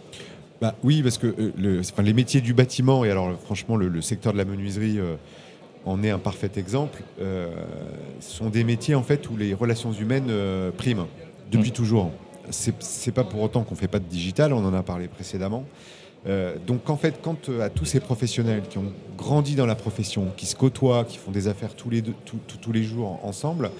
Bah, 0.60 0.74
oui, 0.82 1.02
parce 1.02 1.18
que 1.18 1.28
euh, 1.28 1.52
le, 1.56 1.82
les 2.02 2.12
métiers 2.12 2.40
du 2.40 2.54
bâtiment, 2.54 3.04
et 3.04 3.10
alors 3.10 3.30
franchement 3.44 3.76
le, 3.76 4.00
secteur 4.00 4.32
de 4.32 4.38
la 4.38 4.44
menuiserie 4.44 4.98
en 5.84 6.02
est 6.02 6.10
un 6.10 6.18
parfait 6.18 6.50
exemple. 6.56 7.02
Euh, 7.20 7.48
ce 8.20 8.36
sont 8.36 8.50
des 8.50 8.64
métiers 8.64 8.94
en 8.94 9.02
fait 9.02 9.28
où 9.30 9.36
les 9.36 9.54
relations 9.54 9.92
humaines 9.92 10.28
euh, 10.28 10.70
priment 10.70 11.06
depuis 11.50 11.70
mm. 11.70 11.74
toujours. 11.74 12.10
C'est 12.50 13.12
pas 13.12 13.24
pour 13.24 13.42
autant 13.42 13.62
qu'on 13.62 13.74
fait 13.74 13.88
pas 13.88 13.98
de 13.98 14.06
digital, 14.06 14.54
on 14.54 14.64
en 14.64 14.72
a 14.72 14.82
parlé 14.82 15.06
précédemment. 15.06 15.64
Euh, 16.26 16.56
donc 16.66 16.88
en 16.88 16.96
fait, 16.96 17.20
quand 17.22 17.50
à 17.60 17.68
tous 17.68 17.84
ces 17.84 18.00
professionnels 18.00 18.62
qui 18.68 18.78
ont 18.78 18.92
grandi 19.18 19.54
dans 19.54 19.66
la 19.66 19.74
profession, 19.74 20.32
qui 20.36 20.46
se 20.46 20.56
côtoient, 20.56 21.04
qui 21.04 21.18
font 21.18 21.30
des 21.30 21.46
affaires 21.46 21.74
tous 21.74 21.90
les, 21.90 22.02
tous 22.02 22.72
les 22.72 22.82
jours 22.82 23.20
ensemble, 23.22 23.70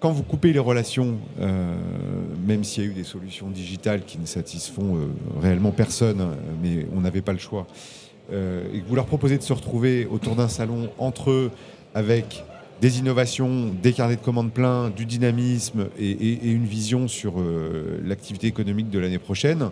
quand 0.00 0.10
vous 0.10 0.22
coupez 0.22 0.52
les 0.52 0.58
relations, 0.58 1.16
même 1.38 2.64
s'il 2.64 2.84
y 2.84 2.86
a 2.86 2.90
eu 2.90 2.92
des 2.94 3.04
solutions 3.04 3.48
digitales 3.48 4.02
qui 4.04 4.18
ne 4.18 4.26
satisfont 4.26 4.98
réellement 5.40 5.70
personne, 5.70 6.36
mais 6.60 6.86
on 6.94 7.00
n'avait 7.02 7.22
pas 7.22 7.32
le 7.32 7.38
choix, 7.38 7.66
euh, 7.70 8.01
et 8.30 8.78
que 8.80 8.88
vous 8.88 8.94
leur 8.94 9.06
proposez 9.06 9.36
de 9.36 9.42
se 9.42 9.52
retrouver 9.52 10.06
autour 10.06 10.36
d'un 10.36 10.48
salon 10.48 10.90
entre 10.98 11.30
eux 11.30 11.50
avec 11.94 12.44
des 12.82 12.98
innovations, 12.98 13.72
des 13.80 13.92
carnets 13.92 14.16
de 14.16 14.20
commandes 14.20 14.52
pleins, 14.52 14.90
du 14.90 15.06
dynamisme 15.06 15.86
et, 15.96 16.34
une 16.42 16.64
vision 16.64 17.06
sur 17.06 17.40
euh, 17.40 18.00
l'activité 18.04 18.48
économique 18.48 18.90
de 18.90 18.98
l'année 18.98 19.20
prochaine, 19.20 19.70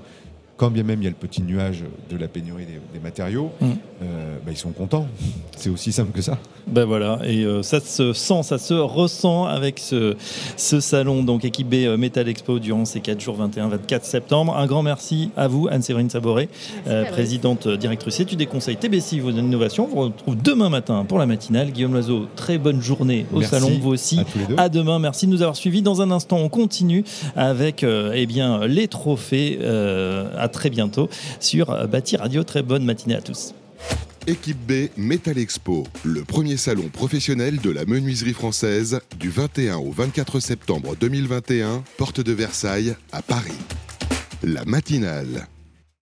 quand 0.60 0.70
bien 0.70 0.82
même 0.82 1.00
il 1.00 1.04
y 1.04 1.06
a 1.06 1.10
le 1.10 1.16
petit 1.16 1.40
nuage 1.40 1.84
de 2.10 2.18
la 2.18 2.28
pénurie 2.28 2.66
des, 2.66 3.00
matériaux, 3.00 3.50
mm. 3.62 3.66
euh, 4.02 4.36
bah, 4.44 4.50
ils 4.50 4.58
sont 4.58 4.72
contents. 4.72 5.06
C'est 5.56 5.70
aussi 5.70 5.90
simple 5.90 6.12
que 6.12 6.20
ça. 6.20 6.36
Ben 6.66 6.84
voilà, 6.84 7.18
et 7.24 7.44
euh, 7.44 7.62
ça 7.62 7.80
se 7.80 8.12
sent, 8.12 8.42
ça 8.42 8.58
se 8.58 8.74
ressent 8.74 9.46
avec 9.46 9.78
ce, 9.78 10.16
ce 10.56 10.80
salon, 10.80 11.22
donc 11.22 11.44
équipé 11.46 11.86
euh, 11.86 11.96
Metal 11.96 12.28
Expo 12.28 12.58
durant 12.58 12.84
ces 12.84 13.00
4 13.00 13.20
jours 13.20 13.38
21-24 13.40 14.04
septembre. 14.04 14.54
Un 14.56 14.66
grand 14.66 14.82
merci 14.82 15.30
à 15.36 15.48
vous, 15.48 15.66
Anne-Séverine 15.70 16.10
Saboré, 16.10 16.50
présidente 17.10 17.66
directrice 17.66 18.20
études 18.20 18.38
des 18.38 18.46
conseils 18.46 18.76
TBC 18.76 19.20
vos 19.20 19.30
innovations. 19.30 19.88
On 19.90 19.94
vous 19.94 20.00
retrouve 20.02 20.36
demain 20.36 20.68
matin 20.68 21.06
pour 21.08 21.18
la 21.18 21.24
matinale. 21.24 21.70
Guillaume 21.70 21.92
Loiseau, 21.92 22.26
très 22.36 22.58
bonne 22.58 22.82
journée 22.82 23.24
au 23.32 23.40
salon, 23.40 23.70
vous 23.80 23.90
aussi. 23.90 24.20
À, 24.58 24.68
demain, 24.68 24.98
merci 24.98 25.26
de 25.26 25.32
nous 25.32 25.40
avoir 25.40 25.56
suivis. 25.56 25.80
Dans 25.80 26.02
un 26.02 26.10
instant, 26.10 26.36
on 26.36 26.50
continue 26.50 27.04
avec 27.34 27.82
eh 27.84 28.26
bien, 28.26 28.66
les 28.66 28.88
trophées. 28.88 29.58
à 30.38 30.49
très 30.50 30.70
bientôt 30.70 31.08
sur 31.40 31.88
Bâti 31.88 32.16
Radio. 32.16 32.44
Très 32.44 32.62
bonne 32.62 32.84
matinée 32.84 33.14
à 33.14 33.20
tous. 33.20 33.54
Équipe 34.26 34.58
B 34.66 34.90
Metal 34.96 35.38
Expo, 35.38 35.86
le 36.04 36.24
premier 36.24 36.56
salon 36.56 36.88
professionnel 36.92 37.58
de 37.58 37.70
la 37.70 37.86
menuiserie 37.86 38.34
française 38.34 39.00
du 39.18 39.30
21 39.30 39.78
au 39.78 39.90
24 39.90 40.40
septembre 40.40 40.94
2021, 41.00 41.82
porte 41.96 42.20
de 42.20 42.32
Versailles 42.32 42.94
à 43.12 43.22
Paris. 43.22 43.58
La 44.42 44.64
matinale. 44.66 45.48